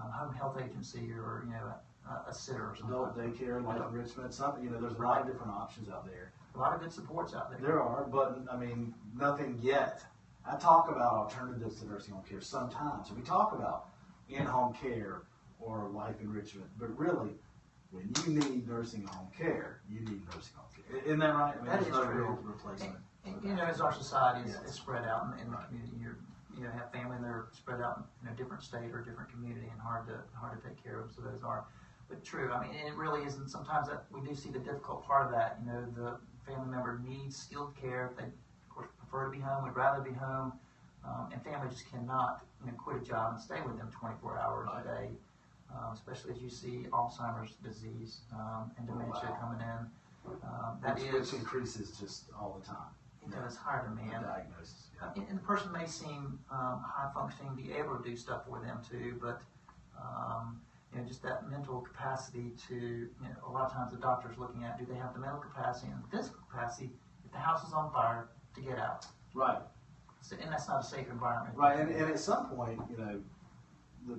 um, 0.00 0.10
home 0.10 0.34
health 0.34 0.56
agency 0.58 1.12
or 1.12 1.42
you 1.44 1.52
know 1.52 1.74
a, 2.08 2.30
a 2.30 2.34
sitter 2.34 2.64
or 2.70 2.74
something. 2.76 2.94
Adult 2.96 3.14
daycare, 3.18 3.62
life 3.62 3.82
enrichment, 3.90 4.32
something, 4.32 4.64
you 4.64 4.70
know, 4.70 4.80
there's 4.80 4.94
a 4.94 5.02
lot 5.02 5.20
of 5.20 5.26
different 5.26 5.52
options 5.52 5.90
out 5.90 6.06
there. 6.06 6.32
A 6.54 6.58
lot 6.58 6.72
of 6.74 6.80
good 6.80 6.92
supports 6.92 7.34
out 7.34 7.50
there. 7.50 7.60
There 7.60 7.82
are, 7.82 8.04
but 8.10 8.40
I 8.50 8.56
mean, 8.56 8.94
nothing 9.14 9.58
yet. 9.60 10.02
I 10.50 10.56
talk 10.56 10.88
about 10.90 11.12
alternatives 11.12 11.78
to 11.80 11.86
nursing 11.86 12.14
home 12.14 12.22
care 12.26 12.40
sometimes. 12.40 13.12
We 13.12 13.20
talk 13.20 13.52
about 13.52 13.90
in-home 14.28 14.74
care 14.74 15.22
or 15.60 15.88
life 15.88 16.16
enrichment, 16.20 16.68
but 16.78 16.96
really, 16.98 17.30
when 17.90 18.10
you 18.26 18.34
need 18.34 18.68
nursing 18.68 19.06
home 19.06 19.28
care, 19.36 19.80
you 19.90 20.00
need 20.00 20.20
nursing 20.26 20.54
home 20.56 20.68
care. 20.76 21.00
Isn't 21.04 21.18
that 21.20 21.34
right? 21.34 21.54
I 21.54 21.56
mean, 21.56 21.66
That 21.66 21.80
there's 21.80 21.86
is 21.86 21.92
no 21.92 22.04
true. 22.04 22.24
real 22.24 22.38
replacement. 22.42 22.96
And, 23.24 23.42
you 23.42 23.54
know, 23.54 23.64
as 23.64 23.80
our 23.80 23.92
society 23.92 24.48
is, 24.48 24.56
Yes. 24.60 24.70
is 24.70 24.74
spread 24.76 25.04
out 25.04 25.26
in, 25.34 25.40
in 25.46 25.50
the 25.50 25.56
community, 25.56 25.96
you're, 26.00 26.18
you 26.56 26.62
know, 26.64 26.70
have 26.70 26.92
family 26.92 27.16
and 27.16 27.24
they're 27.24 27.46
spread 27.52 27.80
out 27.80 28.06
in 28.22 28.28
a 28.28 28.34
different 28.36 28.62
state 28.62 28.90
or 28.92 29.00
different 29.02 29.30
community 29.30 29.68
and 29.70 29.80
hard 29.80 30.06
to, 30.08 30.20
hard 30.38 30.60
to 30.60 30.68
take 30.68 30.82
care 30.82 31.00
of, 31.00 31.10
so 31.12 31.22
those 31.22 31.42
are. 31.42 31.64
But 32.08 32.24
true, 32.24 32.50
I 32.52 32.60
mean, 32.66 32.74
it 32.74 32.94
really 32.94 33.24
isn't, 33.26 33.48
sometimes 33.50 33.88
that, 33.88 34.04
we 34.10 34.20
do 34.26 34.34
see 34.34 34.50
the 34.50 34.58
difficult 34.60 35.04
part 35.06 35.26
of 35.26 35.32
that, 35.32 35.58
you 35.64 35.70
know, 35.72 35.84
the 35.96 36.18
family 36.50 36.70
member 36.70 37.00
needs 37.06 37.36
skilled 37.36 37.74
care, 37.76 38.12
they, 38.16 38.24
of 38.24 38.30
course, 38.70 38.88
prefer 38.98 39.26
to 39.26 39.30
be 39.30 39.40
home, 39.40 39.64
would 39.64 39.76
rather 39.76 40.02
be 40.02 40.12
home, 40.12 40.52
um, 41.04 41.28
and 41.32 41.42
family 41.44 41.68
just 41.70 41.90
cannot, 41.90 42.44
you 42.64 42.70
know, 42.70 42.76
quit 42.78 42.96
a 42.96 43.04
job 43.04 43.32
and 43.34 43.40
stay 43.42 43.60
with 43.64 43.76
them 43.78 43.90
twenty-four 43.90 44.38
hours 44.38 44.68
Right. 44.72 44.84
a 44.84 44.88
day. 45.02 45.08
Um, 45.70 45.92
especially 45.92 46.32
as 46.32 46.40
you 46.40 46.48
see 46.48 46.86
Alzheimer's 46.92 47.52
disease, 47.62 48.20
um, 48.32 48.70
and 48.78 48.88
Oh, 48.88 48.92
dementia 48.94 49.30
wow. 49.30 49.38
coming 49.40 49.60
in. 49.60 49.90
Um, 50.42 50.78
that 50.82 50.94
which, 50.96 51.04
is, 51.04 51.32
which 51.32 51.40
increases 51.40 51.90
just 51.98 52.24
all 52.38 52.58
the 52.58 52.66
time. 52.66 52.88
it 53.22 53.30
does 53.30 53.54
higher 53.56 53.82
The 53.88 53.94
demand. 54.02 54.24
diagnosis. 54.24 54.88
Yeah. 54.96 55.10
And, 55.16 55.28
and 55.28 55.38
the 55.38 55.42
person 55.42 55.70
may 55.70 55.86
seem 55.86 56.38
um, 56.50 56.82
high 56.86 57.10
functioning, 57.12 57.54
be 57.54 57.72
able 57.72 57.96
to 57.98 58.02
do 58.02 58.16
stuff 58.16 58.46
for 58.48 58.60
them 58.60 58.80
too, 58.90 59.18
but 59.20 59.42
um, 60.00 60.60
you 60.94 61.00
know, 61.00 61.06
just 61.06 61.22
that 61.22 61.48
mental 61.50 61.80
capacity 61.82 62.52
to, 62.68 62.74
you 62.74 63.10
know, 63.20 63.36
a 63.46 63.50
lot 63.52 63.64
of 63.66 63.72
times 63.72 63.92
the 63.92 63.98
doctor's 63.98 64.38
looking 64.38 64.64
at 64.64 64.78
do 64.78 64.86
they 64.86 64.98
have 64.98 65.12
the 65.12 65.20
mental 65.20 65.40
capacity 65.40 65.92
and 65.92 66.02
the 66.02 66.08
physical 66.16 66.40
capacity 66.50 66.90
if 67.26 67.32
the 67.32 67.38
house 67.38 67.66
is 67.66 67.74
on 67.74 67.92
fire 67.92 68.28
to 68.54 68.60
get 68.62 68.78
out. 68.78 69.04
Right. 69.34 69.58
And 70.30 70.52
that's 70.52 70.68
not 70.68 70.80
a 70.80 70.84
safe 70.84 71.08
environment. 71.10 71.56
Right, 71.56 71.78
and, 71.78 71.90
and 71.90 72.10
at 72.10 72.18
some 72.20 72.46
point, 72.50 72.80
you 72.90 72.98
know, 72.98 73.20
the, 74.06 74.18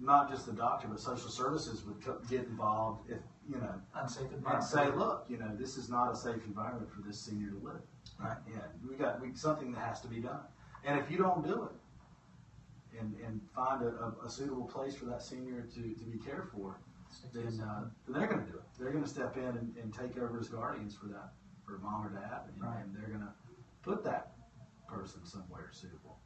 not 0.00 0.28
just 0.30 0.46
the 0.46 0.52
doctor, 0.52 0.88
but 0.88 0.98
social 1.00 1.30
services 1.30 1.84
would 1.84 2.02
get 2.28 2.44
involved 2.46 3.10
if, 3.10 3.18
you 3.48 3.56
know, 3.58 3.74
Unsafe 3.94 4.24
and 4.26 4.34
environment. 4.38 4.64
say, 4.68 4.90
look, 4.90 5.24
you 5.28 5.36
know, 5.38 5.50
this 5.58 5.76
is 5.76 5.88
not 5.88 6.12
a 6.12 6.16
safe 6.16 6.44
environment 6.46 6.88
for 6.92 7.00
this 7.06 7.20
senior 7.20 7.50
to 7.50 7.58
live. 7.64 7.80
Right. 8.18 8.36
Yeah, 8.50 8.58
we 8.88 8.96
got 8.96 9.20
we, 9.20 9.34
something 9.34 9.72
that 9.72 9.80
has 9.80 10.00
to 10.00 10.08
be 10.08 10.18
done. 10.20 10.40
And 10.84 10.98
if 10.98 11.10
you 11.10 11.16
don't 11.18 11.44
do 11.46 11.64
it 11.64 12.98
and, 13.00 13.14
and 13.24 13.40
find 13.54 13.82
a, 13.82 13.88
a, 13.88 14.26
a 14.26 14.30
suitable 14.30 14.64
place 14.64 14.94
for 14.94 15.04
that 15.06 15.22
senior 15.22 15.62
to, 15.74 15.80
to 15.80 16.04
be 16.04 16.18
cared 16.18 16.48
for, 16.52 16.78
then, 17.32 17.60
uh, 17.60 17.84
then 18.06 18.18
they're 18.18 18.26
going 18.28 18.44
to 18.44 18.50
do 18.52 18.58
it. 18.58 18.64
They're 18.78 18.90
going 18.90 19.04
to 19.04 19.10
step 19.10 19.36
in 19.36 19.44
and, 19.44 19.74
and 19.80 19.94
take 19.94 20.18
over 20.18 20.38
as 20.40 20.48
guardians 20.48 20.94
for 20.96 21.06
that, 21.06 21.32
for 21.64 21.78
mom 21.78 22.06
or 22.06 22.10
dad, 22.10 22.40
and, 22.52 22.62
Right. 22.62 22.82
and 22.82 22.94
they're 22.94 23.08
going 23.08 23.20
to 23.20 23.32
put 23.82 24.02
that 24.04 24.32
person 24.88 25.24
somewhere 25.24 25.68
suitable. 25.72 26.18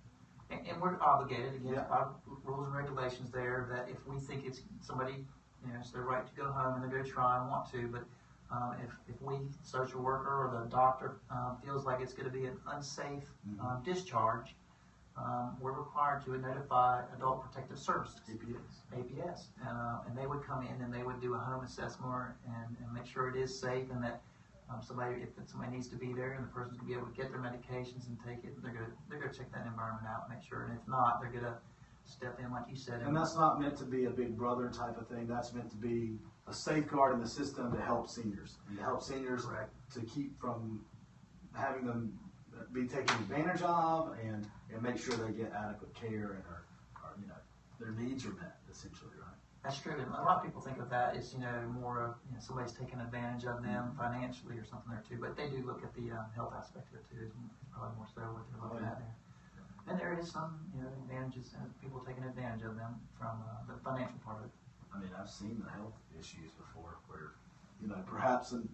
And, 0.51 0.67
and 0.67 0.81
we're 0.81 1.01
obligated, 1.01 1.55
again, 1.57 1.75
Yeah. 1.75 1.85
by 1.89 2.07
rules 2.45 2.67
and 2.67 2.75
regulations 2.75 3.31
there, 3.31 3.69
that 3.71 3.89
if 3.89 4.07
we 4.07 4.19
think 4.19 4.47
it's 4.47 4.61
somebody, 4.81 5.25
you 5.65 5.73
know, 5.73 5.79
it's 5.81 5.91
their 5.91 6.03
right 6.03 6.27
to 6.27 6.35
go 6.35 6.51
home 6.51 6.75
and 6.75 6.83
they're 6.83 6.91
going 6.91 7.05
to 7.05 7.11
try 7.11 7.39
and 7.41 7.49
want 7.49 7.71
to, 7.73 7.89
but 7.89 8.05
um, 8.51 8.75
if, 8.85 8.91
if 9.15 9.23
we, 9.23 9.37
social 9.63 10.03
worker 10.03 10.29
or 10.29 10.61
the 10.65 10.69
doctor, 10.71 11.19
um, 11.31 11.57
feels 11.65 11.85
like 11.87 12.01
it's 12.01 12.13
going 12.13 12.29
to 12.29 12.37
be 12.37 12.47
an 12.47 12.59
unsafe 12.69 13.23
Mhm. 13.49 13.61
um, 13.65 13.83
discharge, 13.85 14.57
um, 15.17 15.57
we're 15.61 15.73
required 15.73 16.25
to 16.25 16.37
notify 16.39 17.03
Adult 17.15 17.43
Protective 17.45 17.79
Services, 17.79 18.21
APS. 18.29 18.83
APS, 18.97 19.47
and, 19.61 19.69
uh, 19.77 20.01
and 20.09 20.17
they 20.19 20.27
would 20.27 20.43
come 20.43 20.67
in 20.67 20.81
and 20.83 20.93
they 20.93 21.03
would 21.05 21.21
do 21.21 21.35
a 21.35 21.39
home 21.39 21.63
assessment 21.65 22.33
and, 22.47 22.77
and 22.83 22.93
make 22.93 23.07
sure 23.07 23.29
it 23.29 23.37
is 23.37 23.57
safe 23.57 23.89
and 23.93 24.03
that 24.03 24.21
um, 24.73 24.83
somebody, 24.83 25.23
if 25.23 25.31
somebody 25.47 25.73
needs 25.73 25.89
to 25.89 25.97
be 25.97 26.13
there 26.13 26.33
and 26.33 26.45
the 26.45 26.49
person's 26.49 26.79
gonna 26.79 26.89
be 26.89 26.95
able 26.95 27.07
to 27.07 27.17
get 27.17 27.31
their 27.31 27.41
medications 27.41 28.07
and 28.07 28.17
take 28.25 28.45
it, 28.45 28.55
they're 28.63 28.73
gonna, 28.73 28.93
they're 29.09 29.19
gonna 29.19 29.33
check 29.33 29.51
that 29.53 29.67
environment 29.67 30.07
out, 30.09 30.27
and 30.29 30.39
make 30.39 30.47
sure, 30.47 30.65
and 30.65 30.79
if 30.79 30.87
not, 30.87 31.21
they're 31.21 31.31
gonna 31.33 31.59
step 32.05 32.39
in, 32.39 32.51
like 32.51 32.65
you 32.69 32.77
said. 32.77 33.03
And 33.03 33.17
that's 33.17 33.35
not 33.35 33.61
meant 33.61 33.77
to 33.79 33.85
be 33.85 34.05
a 34.07 34.11
big 34.11 34.37
brother 34.37 34.69
type 34.69 34.99
of 34.99 35.09
thing. 35.09 35.27
That's 35.27 35.53
meant 35.53 35.71
to 35.71 35.77
be 35.77 36.19
a 36.47 36.53
safeguard 36.53 37.15
in 37.15 37.21
the 37.21 37.29
system 37.29 37.73
to 37.73 37.81
help 37.81 38.09
seniors 38.09 38.59
and 38.69 38.79
to 38.79 38.83
help 38.83 39.03
seniors 39.03 39.45
Correct. 39.45 39.71
to 39.95 40.01
keep 40.01 40.39
from 40.41 40.85
having 41.53 41.87
them 41.87 42.19
be 42.73 42.87
taken 42.87 43.17
advantage 43.17 43.63
of 43.63 44.13
and, 44.23 44.47
and 44.73 44.83
make 44.83 44.99
sure 44.99 45.15
they 45.17 45.33
get 45.33 45.53
adequate 45.53 45.95
care 45.95 46.33
and 46.33 46.45
are, 46.49 46.65
are 46.97 47.15
you 47.21 47.27
know 47.27 47.35
their 47.81 47.93
needs 47.93 48.25
are 48.27 48.33
met 48.35 48.60
essentially, 48.71 49.15
right? 49.19 49.37
That's 49.63 49.77
true, 49.79 49.93
and 49.93 50.09
a 50.09 50.25
lot 50.25 50.41
of 50.41 50.43
people 50.43 50.63
think 50.63 50.79
of 50.81 50.89
that 50.89 51.17
as, 51.17 51.35
you 51.35 51.41
know, 51.41 51.53
more 51.77 52.01
of, 52.01 52.17
you 52.25 52.33
know, 52.33 52.41
somebody's 52.41 52.73
taking 52.73 52.99
advantage 52.99 53.45
of 53.45 53.61
them 53.63 53.93
financially 53.99 54.57
or 54.57 54.65
something 54.65 54.89
there 54.89 55.05
too, 55.05 55.21
but 55.21 55.37
they 55.37 55.53
do 55.53 55.61
look 55.67 55.85
at 55.85 55.93
the, 55.93 56.09
um, 56.17 56.25
health 56.35 56.55
aspect 56.57 56.89
of 56.95 57.01
it 57.01 57.05
too, 57.13 57.29
is 57.29 57.33
probably 57.69 57.93
more 58.01 58.09
so 58.09 58.25
what 58.33 58.49
they're 58.49 58.63
looking 58.65 58.87
at 58.89 58.97
there. 58.97 59.15
And 59.89 60.01
there 60.01 60.17
is 60.17 60.31
some, 60.33 60.57
you 60.73 60.81
know, 60.81 60.89
advantages, 61.05 61.53
and 61.61 61.69
people 61.83 62.01
taking 62.01 62.25
advantage 62.25 62.65
of 62.65 62.77
them 62.81 62.97
from, 63.21 63.45
uh, 63.45 63.69
the 63.69 63.77
financial 63.85 64.17
part 64.25 64.41
of 64.41 64.49
it. 64.49 64.55
I 64.95 64.99
mean, 64.99 65.11
I've 65.19 65.31
seen 65.31 65.63
the 65.65 65.71
health 65.71 65.95
issues 66.19 66.51
before 66.59 66.99
where 67.09 67.33
you 67.81 67.89
know 67.89 68.03
perhaps 68.07 68.53
an, 68.53 68.69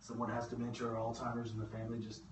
someone 0.00 0.30
has 0.30 0.48
dementia 0.48 0.86
or 0.86 0.94
Alzheimer's 0.94 1.50
and 1.50 1.60
the 1.60 1.66
family 1.66 1.98
just 1.98 2.22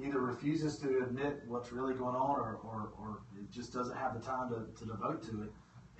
either 0.00 0.20
refuses 0.20 0.78
to 0.78 0.98
admit 1.02 1.42
what's 1.48 1.72
really 1.72 1.94
going 1.94 2.14
on 2.14 2.38
or, 2.38 2.60
or, 2.62 2.92
or 2.98 3.18
it 3.36 3.50
just 3.50 3.72
doesn't 3.72 3.96
have 3.96 4.14
the 4.14 4.20
time 4.20 4.48
to, 4.48 4.66
to 4.78 4.86
devote 4.86 5.22
to 5.24 5.42
it. 5.42 5.52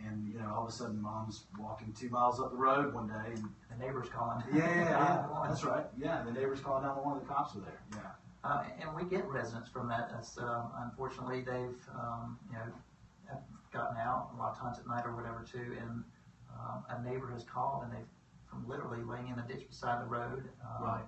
And 0.06 0.28
you 0.32 0.38
know, 0.38 0.52
all 0.54 0.62
of 0.62 0.68
a 0.68 0.72
sudden, 0.72 1.00
mom's 1.02 1.44
walking 1.58 1.92
two 1.92 2.08
miles 2.08 2.40
up 2.40 2.50
the 2.50 2.56
road 2.56 2.94
one 2.94 3.08
day, 3.08 3.34
and 3.34 3.48
The 3.70 3.84
neighbors 3.84 4.08
calling. 4.08 4.42
yeah, 4.52 4.64
yeah, 4.64 4.90
yeah, 4.90 5.26
that's 5.48 5.64
right. 5.64 5.86
Yeah, 5.98 6.22
the 6.24 6.32
neighbors 6.32 6.60
calling 6.60 6.84
down 6.84 6.96
one 7.04 7.16
of 7.16 7.22
the 7.22 7.28
cops 7.28 7.56
are 7.56 7.60
there. 7.60 7.82
Yeah, 7.92 8.10
Uh, 8.44 8.64
and 8.80 8.94
we 8.94 9.04
get 9.10 9.26
residents 9.26 9.68
from 9.68 9.88
that. 9.88 10.10
That's 10.12 10.38
um, 10.38 10.70
unfortunately 10.84 11.40
they've 11.42 11.78
um, 11.98 12.38
you 12.50 12.56
know 12.58 13.38
gotten 13.72 13.98
out 13.98 14.30
a 14.34 14.36
lot 14.38 14.52
of 14.52 14.58
times 14.58 14.78
at 14.78 14.86
night 14.86 15.04
or 15.04 15.14
whatever 15.14 15.44
too, 15.50 15.76
and 15.82 16.02
um, 16.58 16.84
a 16.88 17.02
neighbor 17.02 17.30
has 17.32 17.44
called 17.44 17.82
and 17.84 17.92
they've 17.92 18.08
from 18.48 18.66
literally 18.66 19.02
laying 19.04 19.28
in 19.28 19.36
the 19.36 19.42
ditch 19.42 19.68
beside 19.68 20.00
the 20.00 20.08
road, 20.08 20.48
um, 20.64 20.82
Right. 20.82 21.04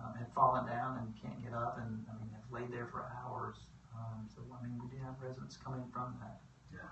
um, 0.00 0.14
had 0.16 0.32
fallen 0.32 0.64
down 0.64 0.96
and 0.96 1.12
can't 1.20 1.42
get 1.44 1.52
up, 1.52 1.76
and 1.76 2.06
I 2.08 2.14
mean 2.22 2.30
have 2.32 2.48
laid 2.50 2.72
there 2.72 2.86
for 2.86 3.04
hours. 3.26 3.66
Um, 3.92 4.24
so 4.32 4.40
I 4.54 4.62
mean 4.64 4.78
we 4.80 4.88
do 4.88 5.02
have 5.04 5.14
residents 5.20 5.56
coming 5.58 5.84
from 5.92 6.14
that. 6.22 6.40
yeah. 6.72 6.88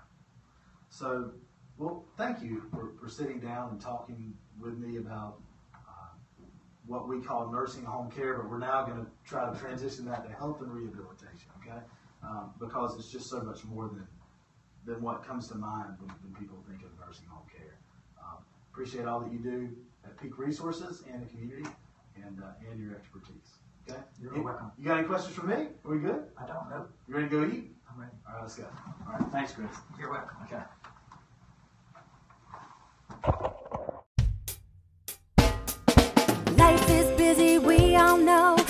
So, 0.99 1.31
well, 1.77 2.03
thank 2.17 2.41
you 2.41 2.63
for, 2.73 2.91
for 3.01 3.07
sitting 3.07 3.39
down 3.39 3.69
and 3.69 3.79
talking 3.79 4.33
with 4.59 4.77
me 4.77 4.97
about 4.97 5.39
uh, 5.73 5.79
what 6.87 7.07
we 7.07 7.21
call 7.21 7.49
nursing 7.49 7.85
home 7.85 8.11
care, 8.11 8.33
but 8.35 8.49
we're 8.49 8.57
now 8.59 8.83
going 8.83 9.05
to 9.05 9.07
try 9.25 9.49
to 9.49 9.57
transition 9.57 10.03
that 10.07 10.27
to 10.27 10.33
health 10.35 10.59
and 10.59 10.69
rehabilitation, 10.69 11.47
okay? 11.61 11.79
Um, 12.21 12.51
because 12.59 12.99
it's 12.99 13.09
just 13.09 13.29
so 13.29 13.39
much 13.39 13.63
more 13.63 13.87
than 13.87 14.05
than 14.85 15.01
what 15.01 15.25
comes 15.25 15.47
to 15.49 15.55
mind 15.55 15.93
when, 15.99 16.09
when 16.21 16.33
people 16.37 16.57
think 16.67 16.81
of 16.81 16.89
nursing 17.05 17.27
home 17.29 17.45
care. 17.55 17.77
Um, 18.21 18.43
appreciate 18.73 19.05
all 19.05 19.21
that 19.21 19.31
you 19.31 19.39
do 19.39 19.69
at 20.03 20.19
Peak 20.19 20.37
Resources 20.37 21.03
and 21.11 21.21
the 21.21 21.27
community, 21.27 21.63
and 22.17 22.41
uh, 22.43 22.69
and 22.69 22.77
your 22.81 22.95
expertise. 22.95 23.59
Okay. 23.89 23.99
You're 24.21 24.35
You- 24.35 24.43
welcome. 24.43 24.71
You 24.77 24.83
got 24.85 24.97
any 24.99 25.07
questions 25.07 25.33
for 25.33 25.45
me? 25.45 25.67
Are 25.85 25.91
we 25.91 25.99
good? 25.99 26.25
I 26.37 26.45
don't 26.45 26.69
know. 26.69 26.87
You 27.07 27.15
ready 27.15 27.29
to 27.29 27.35
go 27.39 27.45
eat? 27.55 27.71
I'm 27.89 27.99
ready. 28.01 28.11
All 28.27 28.33
right, 28.35 28.41
let's 28.41 28.55
go. 28.55 28.65
All 29.07 29.13
right, 29.13 29.31
thanks, 29.31 29.53
Chris. 29.53 29.69
You're 29.97 30.11
welcome. 30.11 30.35
Okay. 30.43 30.61